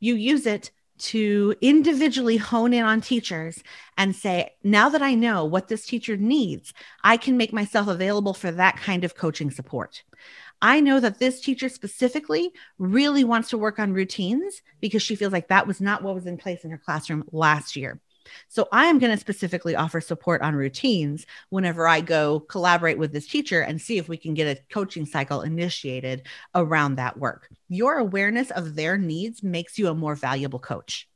you 0.00 0.14
use 0.14 0.46
it 0.46 0.70
to 0.98 1.54
individually 1.60 2.36
hone 2.36 2.72
in 2.72 2.84
on 2.84 3.00
teachers 3.00 3.62
and 3.96 4.14
say, 4.14 4.50
now 4.62 4.88
that 4.88 5.02
I 5.02 5.14
know 5.14 5.44
what 5.44 5.68
this 5.68 5.86
teacher 5.86 6.16
needs, 6.16 6.72
I 7.04 7.16
can 7.16 7.36
make 7.36 7.52
myself 7.52 7.88
available 7.88 8.34
for 8.34 8.50
that 8.50 8.76
kind 8.76 9.04
of 9.04 9.14
coaching 9.14 9.50
support. 9.50 10.02
I 10.60 10.80
know 10.80 10.98
that 11.00 11.20
this 11.20 11.40
teacher 11.40 11.68
specifically 11.68 12.52
really 12.78 13.22
wants 13.22 13.50
to 13.50 13.58
work 13.58 13.78
on 13.78 13.92
routines 13.92 14.62
because 14.80 15.02
she 15.02 15.14
feels 15.14 15.32
like 15.32 15.48
that 15.48 15.66
was 15.66 15.80
not 15.80 16.02
what 16.02 16.14
was 16.14 16.26
in 16.26 16.36
place 16.36 16.64
in 16.64 16.70
her 16.70 16.78
classroom 16.84 17.24
last 17.30 17.76
year. 17.76 18.00
So 18.48 18.68
I 18.72 18.86
am 18.86 18.98
going 18.98 19.12
to 19.12 19.20
specifically 19.20 19.76
offer 19.76 20.00
support 20.00 20.42
on 20.42 20.54
routines 20.54 21.26
whenever 21.50 21.86
I 21.86 22.00
go 22.00 22.40
collaborate 22.40 22.98
with 22.98 23.12
this 23.12 23.26
teacher 23.26 23.60
and 23.60 23.80
see 23.80 23.98
if 23.98 24.08
we 24.08 24.16
can 24.16 24.34
get 24.34 24.56
a 24.56 24.60
coaching 24.72 25.06
cycle 25.06 25.42
initiated 25.42 26.26
around 26.54 26.96
that 26.96 27.18
work. 27.18 27.48
Your 27.68 27.98
awareness 27.98 28.50
of 28.50 28.74
their 28.74 28.96
needs 28.96 29.42
makes 29.42 29.78
you 29.78 29.88
a 29.88 29.94
more 29.94 30.14
valuable 30.14 30.58
coach. 30.58 31.08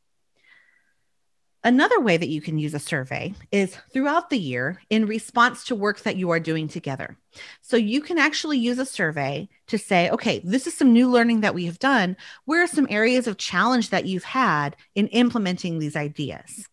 Another 1.64 2.01
way 2.01 2.16
that 2.16 2.29
you 2.29 2.40
can 2.40 2.59
use 2.59 2.75
a 2.75 2.81
survey 2.81 3.35
is 3.53 3.77
throughout 3.92 4.31
the 4.31 4.38
year 4.38 4.83
in 4.90 5.07
response 5.07 5.62
to 5.64 5.77
work 5.77 6.01
that 6.01 6.16
you 6.16 6.31
are 6.31 6.40
doing 6.40 6.66
together. 6.66 7.16
So 7.61 7.77
you 7.77 8.01
can 8.01 8.18
actually 8.18 8.59
use 8.59 8.81
a 8.81 8.87
survey 8.87 9.48
to 9.68 9.79
say, 9.79 10.11
okay, 10.11 10.40
this 10.42 10.66
is 10.66 10.77
some 10.77 10.92
new 10.92 11.09
learning 11.09 11.42
that 11.42 11.55
we 11.55 11.66
have 11.66 11.79
done. 11.79 12.16
Where 12.46 12.64
are 12.64 12.66
some 12.66 12.88
areas 12.90 13.29
of 13.29 13.37
challenge 13.37 13.90
that 13.90 14.07
you've 14.07 14.25
had 14.25 14.75
in 14.96 15.07
implementing 15.09 15.79
these 15.79 15.94
ideas? 15.94 16.66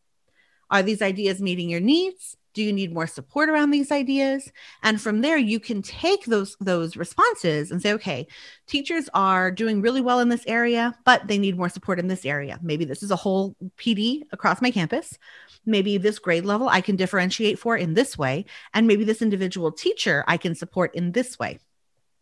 Are 0.71 0.83
these 0.83 1.01
ideas 1.01 1.41
meeting 1.41 1.69
your 1.69 1.79
needs? 1.79 2.37
Do 2.53 2.63
you 2.63 2.73
need 2.73 2.93
more 2.93 3.07
support 3.07 3.47
around 3.47 3.71
these 3.71 3.91
ideas? 3.91 4.51
And 4.81 4.99
from 4.99 5.21
there, 5.21 5.37
you 5.37 5.59
can 5.59 5.81
take 5.81 6.25
those, 6.25 6.57
those 6.59 6.97
responses 6.97 7.71
and 7.71 7.81
say, 7.81 7.93
okay, 7.93 8.27
teachers 8.67 9.07
are 9.13 9.51
doing 9.51 9.81
really 9.81 10.01
well 10.01 10.19
in 10.19 10.29
this 10.29 10.43
area, 10.47 10.95
but 11.05 11.27
they 11.27 11.37
need 11.37 11.57
more 11.57 11.69
support 11.69 11.99
in 11.99 12.07
this 12.07 12.25
area. 12.25 12.59
Maybe 12.61 12.85
this 12.85 13.03
is 13.03 13.11
a 13.11 13.15
whole 13.15 13.55
PD 13.77 14.23
across 14.31 14.61
my 14.61 14.71
campus. 14.71 15.17
Maybe 15.65 15.97
this 15.97 16.19
grade 16.19 16.45
level 16.45 16.67
I 16.67 16.81
can 16.81 16.95
differentiate 16.95 17.59
for 17.59 17.77
in 17.77 17.93
this 17.93 18.17
way. 18.17 18.45
And 18.73 18.87
maybe 18.87 19.03
this 19.03 19.21
individual 19.21 19.71
teacher 19.71 20.23
I 20.27 20.37
can 20.37 20.55
support 20.55 20.93
in 20.95 21.11
this 21.11 21.37
way 21.37 21.59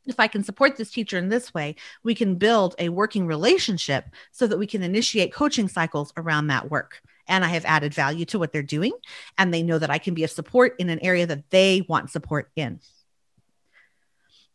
if 0.05 0.21
I 0.21 0.27
can 0.27 0.41
support 0.41 0.77
this 0.77 0.91
teacher 0.91 1.17
in 1.17 1.27
this 1.27 1.53
way, 1.53 1.75
we 2.01 2.15
can 2.15 2.35
build 2.35 2.75
a 2.79 2.87
working 2.87 3.27
relationship 3.27 4.05
so 4.31 4.47
that 4.47 4.57
we 4.57 4.65
can 4.65 4.81
initiate 4.81 5.33
coaching 5.33 5.67
cycles 5.67 6.13
around 6.15 6.47
that 6.47 6.71
work 6.71 7.01
and 7.27 7.43
I 7.43 7.49
have 7.49 7.65
added 7.65 7.93
value 7.93 8.25
to 8.25 8.39
what 8.39 8.51
they're 8.51 8.63
doing. 8.63 8.93
And 9.37 9.53
they 9.53 9.63
know 9.63 9.79
that 9.79 9.89
I 9.89 9.97
can 9.97 10.13
be 10.13 10.23
a 10.23 10.27
support 10.27 10.75
in 10.79 10.89
an 10.89 10.99
area 10.99 11.25
that 11.25 11.49
they 11.49 11.85
want 11.87 12.11
support 12.11 12.49
in. 12.55 12.79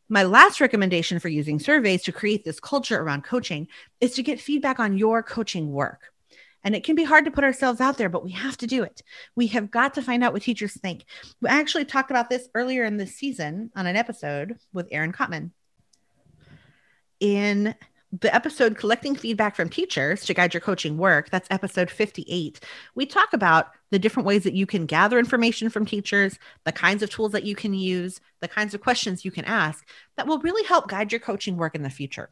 My 0.08 0.24
last 0.24 0.60
recommendation 0.60 1.20
for 1.20 1.28
using 1.28 1.58
surveys 1.58 2.02
to 2.02 2.12
create 2.12 2.44
this 2.44 2.60
culture 2.60 3.00
around 3.00 3.24
coaching 3.24 3.68
is 4.00 4.12
to 4.14 4.22
get 4.22 4.40
feedback 4.40 4.78
on 4.78 4.98
your 4.98 5.22
coaching 5.22 5.72
work. 5.72 6.12
And 6.64 6.76
it 6.76 6.84
can 6.84 6.94
be 6.94 7.04
hard 7.04 7.24
to 7.24 7.30
put 7.30 7.44
ourselves 7.44 7.80
out 7.80 7.98
there, 7.98 8.08
but 8.08 8.24
we 8.24 8.30
have 8.32 8.56
to 8.58 8.66
do 8.66 8.82
it. 8.82 9.02
We 9.34 9.48
have 9.48 9.70
got 9.70 9.94
to 9.94 10.02
find 10.02 10.22
out 10.22 10.32
what 10.32 10.42
teachers 10.42 10.74
think. 10.74 11.04
We 11.40 11.48
actually 11.48 11.86
talked 11.86 12.10
about 12.10 12.30
this 12.30 12.48
earlier 12.54 12.84
in 12.84 12.98
this 12.98 13.16
season 13.16 13.70
on 13.74 13.86
an 13.86 13.96
episode 13.96 14.58
with 14.72 14.86
Aaron 14.92 15.12
Kottman. 15.12 15.50
In 17.18 17.74
the 18.20 18.34
episode 18.34 18.76
collecting 18.76 19.16
feedback 19.16 19.56
from 19.56 19.70
teachers 19.70 20.24
to 20.24 20.34
guide 20.34 20.52
your 20.52 20.60
coaching 20.60 20.98
work 20.98 21.30
that's 21.30 21.48
episode 21.50 21.90
58 21.90 22.60
we 22.94 23.06
talk 23.06 23.32
about 23.32 23.70
the 23.90 23.98
different 23.98 24.26
ways 24.26 24.44
that 24.44 24.52
you 24.52 24.66
can 24.66 24.84
gather 24.84 25.18
information 25.18 25.70
from 25.70 25.86
teachers 25.86 26.38
the 26.64 26.72
kinds 26.72 27.02
of 27.02 27.08
tools 27.08 27.32
that 27.32 27.44
you 27.44 27.54
can 27.54 27.72
use 27.72 28.20
the 28.40 28.48
kinds 28.48 28.74
of 28.74 28.82
questions 28.82 29.24
you 29.24 29.30
can 29.30 29.46
ask 29.46 29.86
that 30.16 30.26
will 30.26 30.38
really 30.40 30.64
help 30.64 30.88
guide 30.88 31.10
your 31.10 31.20
coaching 31.20 31.56
work 31.56 31.74
in 31.74 31.82
the 31.82 31.90
future 31.90 32.28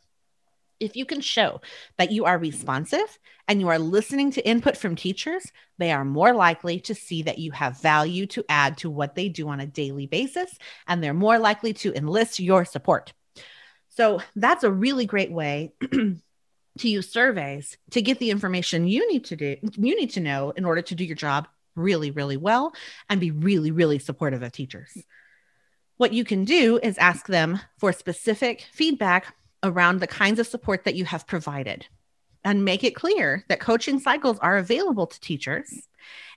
if 0.81 0.97
you 0.97 1.05
can 1.05 1.21
show 1.21 1.61
that 1.99 2.11
you 2.11 2.25
are 2.25 2.39
responsive 2.39 3.19
and 3.47 3.61
you 3.61 3.69
are 3.69 3.79
listening 3.79 4.31
to 4.31 4.49
input 4.49 4.79
from 4.79 4.97
teachers, 4.97 5.53
they 5.77 5.93
are 5.93 6.07
more 6.07 6.33
likely 6.33 6.81
to 6.81 6.95
see 6.95 7.23
that 7.23 7.39
you 7.39 7.53
have 7.53 7.81
value 7.81 8.25
to 8.29 8.45
add 8.49 8.79
to 8.79 8.89
what 8.89 9.15
they 9.15 9.29
do 9.29 9.49
on 9.49 9.61
a 9.61 9.67
daily 9.67 10.07
basis, 10.07 10.57
and 10.89 11.05
they're 11.05 11.13
more 11.13 11.39
likely 11.39 11.75
to 11.75 11.93
enlist 11.95 12.41
your 12.41 12.65
support. 12.65 13.13
So 14.01 14.23
that's 14.35 14.65
a 14.65 14.73
really 14.73 15.05
great 15.05 15.31
way 15.31 15.75
to 15.93 16.89
use 16.89 17.13
surveys 17.13 17.77
to 17.91 18.01
get 18.01 18.19
the 18.19 18.31
information 18.31 18.89
you 18.89 19.07
need 19.13 19.27
to 19.27 19.37
do 19.37 19.59
you 19.77 19.95
need 19.95 20.13
to 20.13 20.21
know 20.21 20.53
in 20.57 20.65
order 20.65 20.81
to 20.81 20.95
do 20.95 21.05
your 21.05 21.17
job 21.17 21.47
really 21.77 22.11
really 22.11 22.39
well 22.39 22.73
and 23.11 23.21
be 23.21 23.31
really 23.31 23.71
really 23.71 23.99
supportive 23.99 24.43
of 24.43 24.53
teachers. 24.53 24.97
What 25.99 26.15
you 26.15 26.25
can 26.25 26.47
do 26.47 26.81
is 26.83 26.97
ask 26.97 27.27
them 27.27 27.61
for 27.77 27.93
specific 27.93 28.67
feedback 28.73 29.35
around 29.63 30.01
the 30.01 30.07
kinds 30.07 30.39
of 30.39 30.47
support 30.47 30.85
that 30.85 30.95
you 30.95 31.05
have 31.05 31.27
provided 31.27 31.85
and 32.43 32.65
make 32.65 32.85
it 32.85 32.95
clear 32.95 33.45
that 33.51 33.61
coaching 33.61 34.01
cycles 34.01 34.39
are 34.39 34.57
available 34.57 35.09
to 35.09 35.21
teachers 35.21 35.89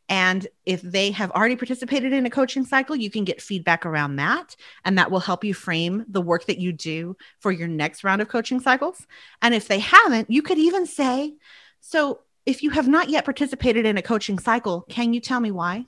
and 0.10 0.46
if 0.66 0.82
they 0.82 1.12
have 1.12 1.32
already 1.32 1.56
participated 1.56 2.12
in 2.12 2.26
a 2.26 2.30
coaching 2.30 2.66
cycle, 2.66 2.96
you 2.96 3.10
can 3.10 3.24
get 3.24 3.42
feedback 3.42 3.86
around 3.86 4.18
that. 4.18 4.56
And 4.84 4.98
that 4.98 5.12
will 5.12 5.22
help 5.22 5.44
you 5.44 5.54
frame 5.54 6.06
the 6.08 6.22
work 6.22 6.46
that 6.48 6.60
you 6.60 6.74
do 6.74 7.16
for 7.40 7.52
your 7.52 7.68
next 7.68 8.04
round 8.04 8.22
of 8.22 8.28
coaching 8.28 8.60
cycles. 8.60 9.08
And 9.42 9.54
if 9.54 9.68
they 9.68 9.80
haven't, 9.80 10.30
you 10.30 10.42
could 10.42 10.58
even 10.58 10.86
say, 10.86 11.36
So 11.80 12.20
if 12.46 12.64
you 12.64 12.72
have 12.72 12.88
not 12.88 13.10
yet 13.10 13.26
participated 13.26 13.86
in 13.86 13.98
a 13.98 14.02
coaching 14.02 14.40
cycle, 14.40 14.82
can 14.90 15.14
you 15.14 15.22
tell 15.22 15.40
me 15.40 15.52
why? 15.52 15.86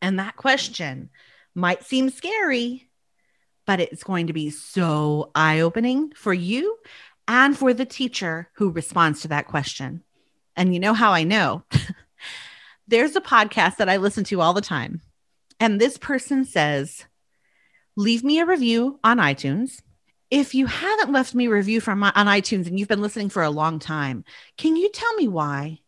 And 0.00 0.18
that 0.18 0.36
question 0.36 1.10
might 1.54 1.84
seem 1.84 2.10
scary, 2.10 2.88
but 3.66 3.80
it's 3.80 4.04
going 4.04 4.28
to 4.28 4.32
be 4.32 4.50
so 4.50 5.32
eye 5.34 5.60
opening 5.60 6.12
for 6.14 6.32
you 6.32 6.78
and 7.26 7.58
for 7.58 7.74
the 7.74 7.86
teacher 7.86 8.48
who 8.54 8.70
responds 8.70 9.22
to 9.22 9.28
that 9.28 9.48
question. 9.48 10.04
And 10.54 10.72
you 10.72 10.78
know 10.78 10.94
how 10.94 11.12
I 11.12 11.24
know? 11.24 11.64
there's 12.88 13.16
a 13.16 13.20
podcast 13.20 13.76
that 13.76 13.88
I 13.88 13.96
listen 13.96 14.24
to 14.24 14.40
all 14.40 14.54
the 14.54 14.60
time. 14.60 15.00
And 15.58 15.80
this 15.80 15.98
person 15.98 16.44
says, 16.44 17.04
leave 17.96 18.22
me 18.22 18.40
a 18.40 18.46
review 18.46 19.00
on 19.02 19.18
iTunes. 19.18 19.80
If 20.30 20.54
you 20.54 20.66
haven't 20.66 21.12
left 21.12 21.34
me 21.34 21.46
a 21.46 21.50
review 21.50 21.80
from 21.80 22.02
uh, 22.02 22.12
on 22.14 22.26
iTunes 22.26 22.66
and 22.66 22.78
you've 22.78 22.88
been 22.88 23.02
listening 23.02 23.28
for 23.28 23.42
a 23.42 23.50
long 23.50 23.78
time, 23.78 24.24
can 24.58 24.76
you 24.76 24.90
tell 24.90 25.14
me 25.14 25.28
why? 25.28 25.78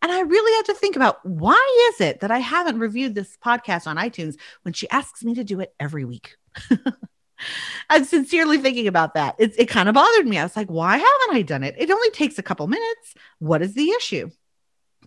And 0.00 0.10
I 0.10 0.20
really 0.20 0.56
have 0.56 0.66
to 0.66 0.80
think 0.80 0.96
about 0.96 1.24
why 1.24 1.90
is 1.92 2.00
it 2.00 2.20
that 2.20 2.32
I 2.32 2.38
haven't 2.38 2.80
reviewed 2.80 3.14
this 3.14 3.36
podcast 3.44 3.86
on 3.86 3.96
iTunes 3.96 4.34
when 4.62 4.74
she 4.74 4.90
asks 4.90 5.22
me 5.22 5.34
to 5.34 5.44
do 5.44 5.60
it 5.60 5.74
every 5.78 6.04
week? 6.04 6.36
I'm 7.90 8.04
sincerely 8.04 8.58
thinking 8.58 8.88
about 8.88 9.14
that. 9.14 9.36
It, 9.38 9.54
it 9.58 9.68
kind 9.68 9.88
of 9.88 9.94
bothered 9.94 10.26
me. 10.26 10.38
I 10.38 10.42
was 10.42 10.56
like, 10.56 10.70
why 10.70 10.96
haven't 10.96 11.36
I 11.36 11.42
done 11.42 11.62
it? 11.62 11.76
It 11.78 11.90
only 11.90 12.10
takes 12.10 12.38
a 12.38 12.42
couple 12.42 12.66
minutes. 12.66 13.14
What 13.38 13.62
is 13.62 13.74
the 13.74 13.90
issue? 13.90 14.30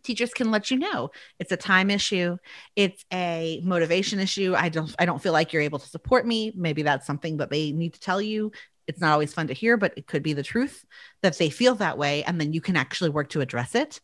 Teachers 0.06 0.34
can 0.34 0.52
let 0.52 0.72
you 0.72 0.78
know. 0.78 1.12
It's 1.40 1.52
a 1.52 1.58
time 1.58 1.90
issue. 1.90 2.38
It's 2.76 3.04
a 3.12 3.62
motivation 3.64 4.20
issue. 4.20 4.54
I 4.56 4.70
don't 4.70 4.94
i 5.00 5.06
don't 5.06 5.22
feel 5.22 5.34
like 5.34 5.52
you're 5.52 5.62
able 5.62 5.80
to 5.80 5.90
support 5.90 6.26
me. 6.26 6.54
Maybe 6.56 6.84
that's 6.84 7.08
something 7.08 7.38
that 7.38 7.50
they 7.50 7.72
need 7.72 7.94
to 7.94 8.00
tell 8.00 8.22
you. 8.22 8.52
It's 8.88 9.02
not 9.02 9.14
always 9.14 9.34
fun 9.34 9.48
to 9.48 9.54
hear 9.54 9.78
but 9.78 9.94
it 9.98 10.08
could 10.08 10.24
be 10.24 10.34
the 10.34 10.44
truth 10.44 10.86
that 11.22 11.38
they 11.38 11.50
feel 11.50 11.76
that 11.76 11.98
way 11.98 12.24
and 12.24 12.40
then 12.40 12.54
you 12.54 12.62
can 12.62 12.76
actually 12.76 13.10
work 13.10 13.30
to 13.30 13.42
address 13.42 13.76
it. 13.76 14.00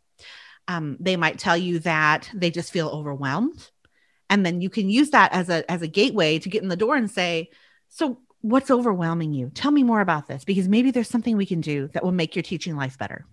Um, 0.67 0.97
they 0.99 1.15
might 1.17 1.39
tell 1.39 1.57
you 1.57 1.79
that 1.79 2.29
they 2.33 2.51
just 2.51 2.71
feel 2.71 2.89
overwhelmed 2.89 3.69
and 4.29 4.45
then 4.45 4.61
you 4.61 4.69
can 4.69 4.89
use 4.89 5.11
that 5.11 5.33
as 5.33 5.49
a 5.49 5.69
as 5.69 5.81
a 5.81 5.87
gateway 5.87 6.39
to 6.39 6.49
get 6.49 6.63
in 6.63 6.69
the 6.69 6.75
door 6.75 6.95
and 6.95 7.09
say 7.09 7.49
so 7.89 8.19
what's 8.41 8.71
overwhelming 8.71 9.33
you? 9.33 9.51
Tell 9.53 9.71
me 9.71 9.83
more 9.83 10.01
about 10.01 10.27
this 10.27 10.43
because 10.43 10.67
maybe 10.67 10.91
there's 10.91 11.09
something 11.09 11.37
we 11.37 11.45
can 11.45 11.61
do 11.61 11.89
that 11.93 12.03
will 12.03 12.11
make 12.11 12.35
your 12.35 12.43
teaching 12.43 12.75
life 12.75 12.97
better 12.97 13.25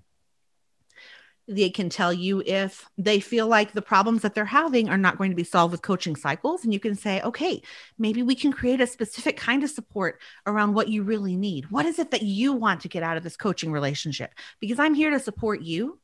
they 1.48 1.70
can 1.70 1.88
tell 1.88 2.12
you 2.12 2.42
if 2.44 2.88
they 2.98 3.20
feel 3.20 3.46
like 3.46 3.72
the 3.72 3.82
problems 3.82 4.20
that 4.22 4.34
they're 4.34 4.44
having 4.44 4.90
are 4.90 4.98
not 4.98 5.16
going 5.16 5.30
to 5.30 5.36
be 5.36 5.44
solved 5.44 5.72
with 5.72 5.80
coaching 5.80 6.14
cycles. 6.14 6.62
And 6.62 6.74
you 6.74 6.78
can 6.78 6.94
say, 6.94 7.22
okay, 7.22 7.62
maybe 7.98 8.22
we 8.22 8.34
can 8.34 8.52
create 8.52 8.82
a 8.82 8.86
specific 8.86 9.38
kind 9.38 9.64
of 9.64 9.70
support 9.70 10.20
around 10.46 10.74
what 10.74 10.88
you 10.88 11.02
really 11.02 11.36
need. 11.36 11.70
What 11.70 11.86
is 11.86 11.98
it 11.98 12.10
that 12.10 12.22
you 12.22 12.52
want 12.52 12.82
to 12.82 12.88
get 12.88 13.02
out 13.02 13.16
of 13.16 13.22
this 13.22 13.36
coaching 13.36 13.72
relationship? 13.72 14.34
Because 14.60 14.78
I'm 14.78 14.92
here 14.92 15.10
to 15.10 15.18
support 15.18 15.62
you 15.62 15.98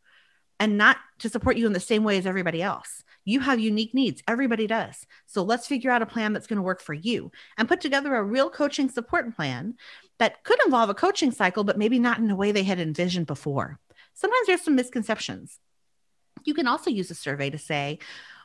and 0.59 0.79
not 0.79 0.97
to 1.19 1.29
support 1.29 1.59
you 1.59 1.67
in 1.67 1.75
the 1.75 1.81
same 1.81 2.05
way 2.05 2.17
as 2.17 2.27
everybody 2.27 2.63
else. 2.63 3.05
You 3.27 3.41
have 3.41 3.61
unique 3.61 3.93
needs. 3.93 4.23
Everybody 4.27 4.67
does. 4.67 5.07
So 5.27 5.43
let's 5.43 5.67
figure 5.67 5.91
out 5.91 6.03
a 6.03 6.07
plan 6.07 6.33
that's 6.33 6.47
going 6.47 6.59
to 6.59 6.63
work 6.63 6.81
for 6.81 6.95
you 6.95 7.33
and 7.59 7.69
put 7.69 7.81
together 7.81 8.15
a 8.15 8.23
real 8.23 8.49
coaching 8.49 8.89
support 8.89 9.35
plan 9.37 9.75
that 10.19 10.45
could 10.45 10.59
involve 10.65 10.91
a 10.91 10.95
coaching 10.95 11.33
cycle, 11.33 11.65
but 11.65 11.79
maybe 11.79 11.99
not 11.99 12.19
in 12.19 12.31
a 12.31 12.37
way 12.37 12.53
they 12.53 12.63
had 12.63 12.81
envisioned 12.81 13.27
before 13.27 13.79
sometimes 14.15 14.47
there's 14.47 14.63
some 14.63 14.77
misconceptions. 14.77 15.59
You 16.45 16.55
can 16.55 16.67
also 16.67 16.91
use 16.91 17.11
a 17.11 17.15
survey 17.15 17.51
to 17.51 17.59
say, 17.59 17.99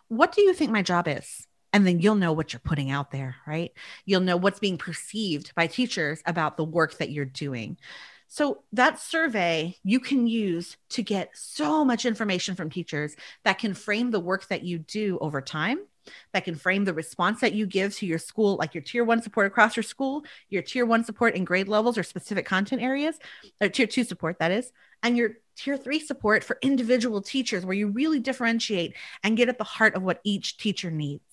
What 0.08 0.34
do 0.34 0.42
you 0.42 0.54
think 0.54 0.72
my 0.72 0.82
job 0.82 1.08
is? 1.08 1.48
And 1.72 1.86
then 1.86 2.00
you'll 2.00 2.16
know 2.16 2.34
what 2.34 2.52
you're 2.52 2.60
putting 2.60 2.90
out 2.90 3.12
there, 3.12 3.36
right? 3.46 3.72
You'll 4.06 4.22
know 4.22 4.38
what's 4.38 4.60
being 4.60 4.78
perceived 4.78 5.54
by 5.56 5.68
teachers 5.68 6.22
about 6.26 6.58
the 6.58 6.64
work 6.64 6.98
that 6.98 7.12
you're 7.12 7.26
doing. 7.26 7.78
So, 8.28 8.64
that 8.74 9.00
survey 9.00 9.78
you 9.84 10.00
can 10.00 10.28
use 10.28 10.78
to 10.90 11.02
get 11.02 11.32
so 11.34 11.84
much 11.84 12.06
information 12.06 12.56
from 12.56 12.70
teachers 12.70 13.16
that 13.44 13.60
can 13.60 13.74
frame 13.74 14.12
the 14.12 14.20
work 14.20 14.48
that 14.50 14.64
you 14.64 14.80
do 14.80 15.18
over 15.20 15.42
time 15.42 15.80
that 16.34 16.46
can 16.46 16.56
frame 16.56 16.86
the 16.86 16.94
response 16.94 17.42
that 17.42 17.54
you 17.54 17.66
give 17.66 17.96
to 17.96 18.06
your 18.06 18.20
school, 18.20 18.58
like 18.58 18.74
your 18.74 18.84
tier 18.84 19.04
one 19.04 19.22
support 19.22 19.48
across 19.48 19.76
your 19.76 19.84
school, 19.84 20.24
your 20.50 20.62
tier 20.62 20.86
one 20.86 21.04
support 21.04 21.36
in 21.36 21.44
grade 21.44 21.68
levels 21.68 21.98
or 21.98 22.04
specific 22.04 22.46
content 22.46 22.82
areas, 22.82 23.20
or 23.62 23.70
tier 23.70 23.88
two 23.88 24.04
support, 24.04 24.40
that 24.40 24.52
is, 24.52 24.72
and 25.04 25.18
your 25.18 25.32
tier 25.60 25.78
three 25.78 26.00
support 26.00 26.44
for 26.44 26.58
individual 26.62 27.22
teachers 27.22 27.66
where 27.66 27.76
you 27.76 27.88
really 27.88 28.20
differentiate 28.20 28.96
and 29.24 29.38
get 29.38 29.50
at 29.50 29.58
the 29.58 29.64
heart 29.64 29.96
of 29.96 30.04
what 30.04 30.22
each 30.24 30.58
teacher 30.58 30.90
needs. 30.90 31.24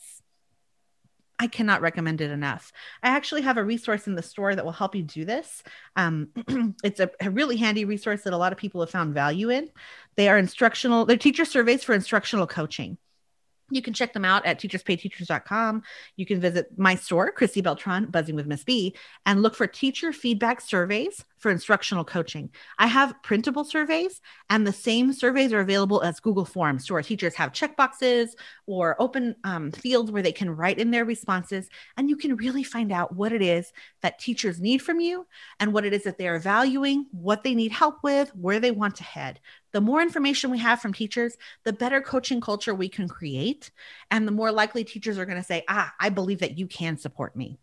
I 1.38 1.48
cannot 1.48 1.82
recommend 1.82 2.20
it 2.20 2.30
enough. 2.30 2.72
I 3.02 3.08
actually 3.08 3.42
have 3.42 3.58
a 3.58 3.64
resource 3.64 4.06
in 4.06 4.14
the 4.14 4.22
store 4.22 4.54
that 4.54 4.64
will 4.64 4.72
help 4.72 4.94
you 4.94 5.02
do 5.02 5.24
this. 5.24 5.62
Um, 5.94 6.28
it's 6.82 7.00
a, 7.00 7.10
a, 7.20 7.30
really 7.30 7.58
handy 7.58 7.84
resource 7.84 8.22
that 8.22 8.32
a 8.32 8.38
lot 8.38 8.52
of 8.52 8.58
people 8.58 8.80
have 8.80 8.90
found 8.90 9.12
value 9.12 9.50
in. 9.50 9.68
They 10.16 10.28
are 10.28 10.38
instructional, 10.38 11.04
they're 11.04 11.18
teacher 11.18 11.44
surveys 11.44 11.84
for 11.84 11.94
instructional 11.94 12.46
coaching. 12.46 12.96
You 13.70 13.82
can 13.82 13.92
check 13.92 14.12
them 14.12 14.24
out 14.24 14.46
at 14.46 14.60
teacherspayteachers.com. 14.60 15.82
You 16.14 16.24
can 16.24 16.40
visit 16.40 16.78
my 16.78 16.94
store, 16.94 17.32
Chrissy 17.32 17.60
Beltran, 17.60 18.06
Buzzing 18.06 18.36
with 18.36 18.46
Miss 18.46 18.62
B, 18.62 18.94
and 19.26 19.42
look 19.42 19.56
for 19.56 19.66
teacher 19.66 20.12
feedback 20.12 20.60
surveys 20.60 21.24
for 21.38 21.50
instructional 21.50 22.04
coaching. 22.04 22.50
I 22.78 22.86
have 22.86 23.22
printable 23.22 23.64
surveys, 23.64 24.20
and 24.50 24.66
the 24.66 24.72
same 24.72 25.12
surveys 25.12 25.52
are 25.52 25.60
available 25.60 26.02
as 26.02 26.20
Google 26.20 26.44
Forms. 26.44 26.86
So 26.86 26.94
our 26.94 27.02
teachers 27.02 27.34
have 27.34 27.52
checkboxes 27.52 28.30
or 28.66 29.00
open 29.00 29.36
um, 29.44 29.72
fields 29.72 30.10
where 30.10 30.22
they 30.22 30.32
can 30.32 30.50
write 30.50 30.78
in 30.78 30.90
their 30.90 31.04
responses, 31.04 31.68
and 31.96 32.08
you 32.08 32.16
can 32.16 32.36
really 32.36 32.62
find 32.62 32.92
out 32.92 33.14
what 33.14 33.32
it 33.32 33.42
is 33.42 33.72
that 34.02 34.18
teachers 34.18 34.60
need 34.60 34.78
from 34.78 35.00
you 35.00 35.26
and 35.60 35.72
what 35.72 35.84
it 35.84 35.92
is 35.92 36.04
that 36.04 36.18
they're 36.18 36.38
valuing, 36.38 37.06
what 37.12 37.42
they 37.42 37.54
need 37.54 37.72
help 37.72 38.02
with, 38.02 38.34
where 38.34 38.60
they 38.60 38.70
want 38.70 38.96
to 38.96 39.04
head. 39.04 39.40
The 39.72 39.80
more 39.80 40.00
information 40.00 40.50
we 40.50 40.58
have 40.58 40.80
from 40.80 40.94
teachers, 40.94 41.36
the 41.64 41.72
better 41.72 42.00
coaching 42.00 42.40
culture 42.40 42.74
we 42.74 42.88
can 42.88 43.08
create, 43.08 43.70
and 44.10 44.26
the 44.26 44.32
more 44.32 44.50
likely 44.50 44.84
teachers 44.84 45.18
are 45.18 45.26
going 45.26 45.38
to 45.38 45.44
say, 45.44 45.64
"Ah, 45.68 45.92
I 46.00 46.08
believe 46.08 46.40
that 46.40 46.58
you 46.58 46.66
can 46.66 46.96
support 46.96 47.36
me." 47.36 47.58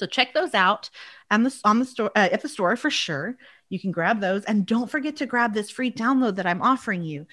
So 0.00 0.06
check 0.06 0.32
those 0.32 0.54
out 0.54 0.88
on 1.30 1.42
the 1.42 1.54
on 1.62 1.78
the 1.78 1.84
store 1.84 2.10
uh, 2.16 2.30
at 2.32 2.40
the 2.40 2.48
store 2.48 2.74
for 2.76 2.90
sure. 2.90 3.36
You 3.68 3.78
can 3.78 3.92
grab 3.92 4.20
those, 4.20 4.44
and 4.46 4.64
don't 4.66 4.90
forget 4.90 5.16
to 5.16 5.26
grab 5.26 5.52
this 5.52 5.70
free 5.70 5.92
download 5.92 6.36
that 6.36 6.46
I'm 6.46 6.62
offering 6.62 7.04
you 7.04 7.26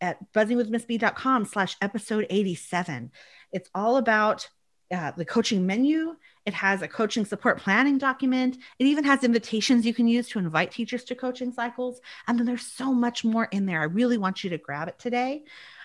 at 0.00 0.32
buzzingwithmissb.com 0.32 1.44
slash 1.44 1.76
episode 1.82 2.26
87. 2.30 3.12
It's 3.52 3.68
all 3.74 3.98
about 3.98 4.48
uh, 4.90 5.12
the 5.16 5.26
coaching 5.26 5.66
menu. 5.66 6.16
It 6.46 6.54
has 6.54 6.80
a 6.80 6.88
coaching 6.88 7.26
support 7.26 7.58
planning 7.58 7.98
document. 7.98 8.56
It 8.78 8.86
even 8.86 9.04
has 9.04 9.22
invitations 9.22 9.84
you 9.84 9.94
can 9.94 10.08
use 10.08 10.28
to 10.30 10.38
invite 10.38 10.72
teachers 10.72 11.04
to 11.04 11.14
coaching 11.14 11.52
cycles. 11.52 12.00
And 12.26 12.38
then 12.38 12.46
there's 12.46 12.66
so 12.66 12.92
much 12.92 13.22
more 13.22 13.44
in 13.50 13.66
there. 13.66 13.80
I 13.80 13.84
really 13.84 14.18
want 14.18 14.44
you 14.44 14.50
to 14.50 14.58
grab 14.58 14.88
it 14.88 14.98
today. 14.98 15.44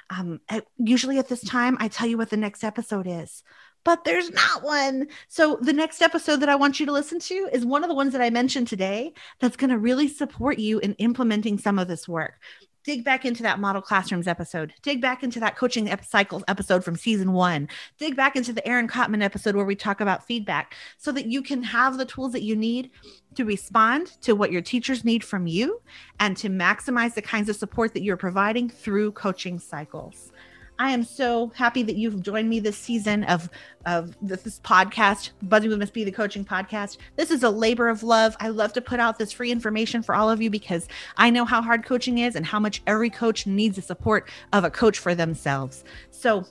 Um, 0.10 0.41
usually 0.78 1.19
at 1.19 1.28
this 1.28 1.41
time, 1.41 1.78
I 1.80 1.88
tell 1.88 2.08
you 2.08 2.17
what 2.17 2.30
the 2.30 2.38
next 2.38 2.63
episode 2.63 3.08
is 3.08 3.43
but 3.84 4.04
there's 4.04 4.32
not 4.32 4.63
one. 4.63 5.08
So 5.28 5.58
the 5.62 5.74
next 5.74 6.02
episode 6.02 6.38
that 6.38 6.50
I 6.50 6.56
want 6.56 6.80
you 6.80 6.86
to 6.86 6.92
listen 6.92 7.20
to 7.20 7.50
is 7.52 7.65
one 7.65 7.84
of 7.84 7.89
the 7.89 7.96
ones 7.96 8.13
that 8.13 8.22
I 8.22 8.30
mentioned 8.30 8.68
today 8.68 9.13
that's 9.39 9.58
going 9.58 9.70
to 9.70 9.78
really 9.78 10.08
support 10.08 10.60
you 10.60 10.80
in 10.80 10.94
implementing 10.96 11.58
some 11.58 11.80
of 11.80 11.88
this 11.88 12.08
work. 12.08 12.39
Dig 12.86 13.04
back 13.04 13.26
into 13.26 13.44
that 13.44 13.60
model 13.60 13.82
classrooms 13.82 14.28
episode. 14.28 14.74
Dig 14.82 15.02
back 15.02 15.22
into 15.22 15.39
that 15.42 15.58
coaching 15.58 15.89
ep- 15.89 16.06
cycles 16.06 16.44
episode 16.48 16.84
from 16.84 16.96
season 16.96 17.34
one. 17.34 17.68
Dig 17.98 18.15
back 18.15 18.36
into 18.36 18.54
the 18.54 18.65
Aaron 18.65 18.88
Cotman 18.88 19.22
episode 19.22 19.56
where 19.56 19.65
we 19.65 19.76
talk 19.76 20.00
about 20.00 20.26
feedback 20.26 20.74
so 20.98 21.12
that 21.12 21.28
you 21.28 21.42
can 21.42 21.62
have 21.62 21.98
the 21.98 22.06
tools 22.06 22.32
that 22.32 22.42
you 22.42 22.56
need 22.56 22.89
to 23.36 23.44
respond 23.44 24.08
to 24.22 24.34
what 24.34 24.52
your 24.52 24.62
teachers 24.62 25.04
need 25.04 25.24
from 25.24 25.46
you 25.46 25.82
and 26.20 26.38
to 26.38 26.50
maximize 26.50 27.13
the 27.13 27.22
kinds 27.22 27.50
of 27.50 27.58
support 27.58 27.94
that 27.94 28.02
you're 28.02 28.18
providing 28.18 28.70
through 28.70 29.12
coaching 29.12 29.60
cycles. 29.60 30.32
I 30.80 30.92
am 30.92 31.04
so 31.04 31.52
happy 31.56 31.84
that 31.84 31.98
you've 31.98 32.22
joined 32.24 32.50
me 32.50 32.62
this 32.62 32.78
season 32.78 33.26
of 33.26 33.50
of 33.86 34.15
this 34.22 34.60
podcast, 34.60 35.32
Buzzing 35.44 35.70
with 35.70 35.80
Miss 35.80 35.89
B, 35.89 36.06
the 36.06 36.12
coaching 36.12 36.46
podcast. 36.46 36.98
This 37.18 37.32
is 37.32 37.44
a 37.44 37.50
labor 37.50 37.89
of 37.89 38.02
love. 38.02 38.36
I 38.39 38.48
love 38.48 38.72
to 38.74 38.82
put 38.82 39.00
out 39.00 39.20
this 39.20 39.32
free 39.32 39.52
information 39.52 40.02
for 40.02 40.15
all 40.15 40.30
of 40.30 40.42
you 40.42 40.50
because 40.50 40.88
I 41.18 41.30
know 41.30 41.44
how 41.44 41.62
hard 41.62 41.86
coaching 41.86 42.20
is 42.20 42.36
and 42.36 42.46
how 42.46 42.60
much 42.60 42.82
every 42.88 43.10
coach 43.10 43.46
needs 43.46 43.76
the 43.76 43.82
support 43.82 44.30
of 44.54 44.63
a 44.63 44.70
coach 44.70 45.00
for 45.00 45.13
themselves. 45.13 45.84
So 46.12 46.46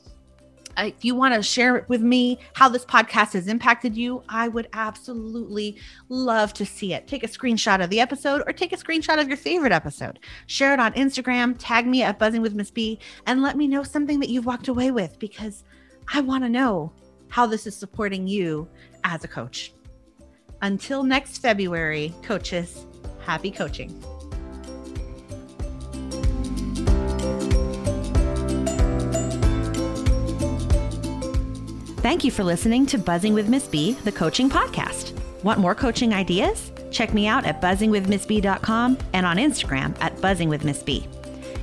Uh, 0.79 0.85
if 0.85 1.05
you 1.05 1.15
want 1.15 1.35
to 1.35 1.43
share 1.43 1.85
with 1.89 2.01
me 2.01 2.39
how 2.55 2.69
this 2.69 2.85
podcast 2.85 3.33
has 3.33 3.49
impacted 3.49 3.97
you, 3.97 4.23
I 4.29 4.47
would 4.49 4.69
absolutely 4.73 5.77
love 6.09 6.53
to 6.55 6.65
see 6.65 6.95
it. 6.95 7.09
Take 7.09 7.25
a 7.25 7.29
screenshot 7.29 7.83
of 7.83 7.91
the 7.91 8.01
episode 8.01 8.43
or 8.47 8.53
take 8.53 8.73
a 8.73 8.77
screenshot 8.77 9.21
of 9.21 9.27
your 9.27 9.37
favorite 9.37 9.73
episode. 9.73 10.21
Share 10.47 10.73
it 10.73 10.81
on 10.81 10.93
Instagram, 10.93 11.57
tag 11.59 11.87
me 11.87 12.03
at 12.03 12.19
Buzzing 12.19 12.43
with 12.43 12.55
Miss 12.55 12.71
B, 12.71 13.01
and 13.27 13.43
let 13.43 13.57
me 13.57 13.67
know 13.67 13.83
something 13.83 14.21
that 14.21 14.29
you've 14.29 14.47
walked 14.47 14.69
away 14.69 14.93
with 14.93 15.19
because 15.19 15.65
I 16.15 16.21
want 16.21 16.45
to 16.45 16.49
know 16.49 16.93
how 17.29 17.47
this 17.47 17.67
is 17.67 17.77
supporting 17.77 18.29
you 18.29 18.69
as 19.03 19.25
a 19.25 19.29
coach. 19.29 19.73
Until 20.63 21.03
next 21.03 21.39
February, 21.39 22.15
coaches, 22.23 22.87
happy 23.21 23.51
coaching. 23.51 24.03
Thank 32.09 32.25
you 32.25 32.31
for 32.31 32.43
listening 32.43 32.87
to 32.87 32.97
Buzzing 32.97 33.35
with 33.35 33.51
Miss 33.51 33.69
B, 33.69 33.93
the 34.05 34.11
coaching 34.11 34.49
podcast. 34.49 35.13
Want 35.43 35.61
more 35.61 35.75
coaching 35.75 36.15
ideas? 36.15 36.73
Check 36.91 37.13
me 37.13 37.27
out 37.27 37.45
at 37.45 37.61
buzzingwithmissb.com 37.61 38.97
and 39.13 39.27
on 39.27 39.37
Instagram 39.37 39.95
at 40.01 40.17
buzzingwithmissb. 40.17 41.07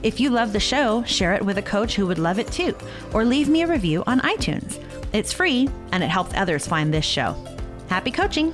If 0.03 0.19
you 0.19 0.29
love 0.29 0.53
the 0.53 0.59
show, 0.59 1.01
share 1.01 1.33
it 1.33 1.43
with 1.43 1.57
a 1.57 1.63
coach 1.63 1.95
who 1.95 2.05
would 2.05 2.19
love 2.19 2.37
it 2.37 2.51
too, 2.51 2.77
or 3.11 3.25
leave 3.25 3.49
me 3.49 3.63
a 3.63 3.67
review 3.67 4.03
on 4.05 4.19
iTunes. 4.19 4.79
It's 5.13 5.33
free 5.33 5.67
and 5.91 6.03
it 6.03 6.09
helps 6.09 6.35
others 6.35 6.67
find 6.67 6.93
this 6.93 7.05
show. 7.05 7.35
Happy 7.89 8.11
coaching! 8.11 8.53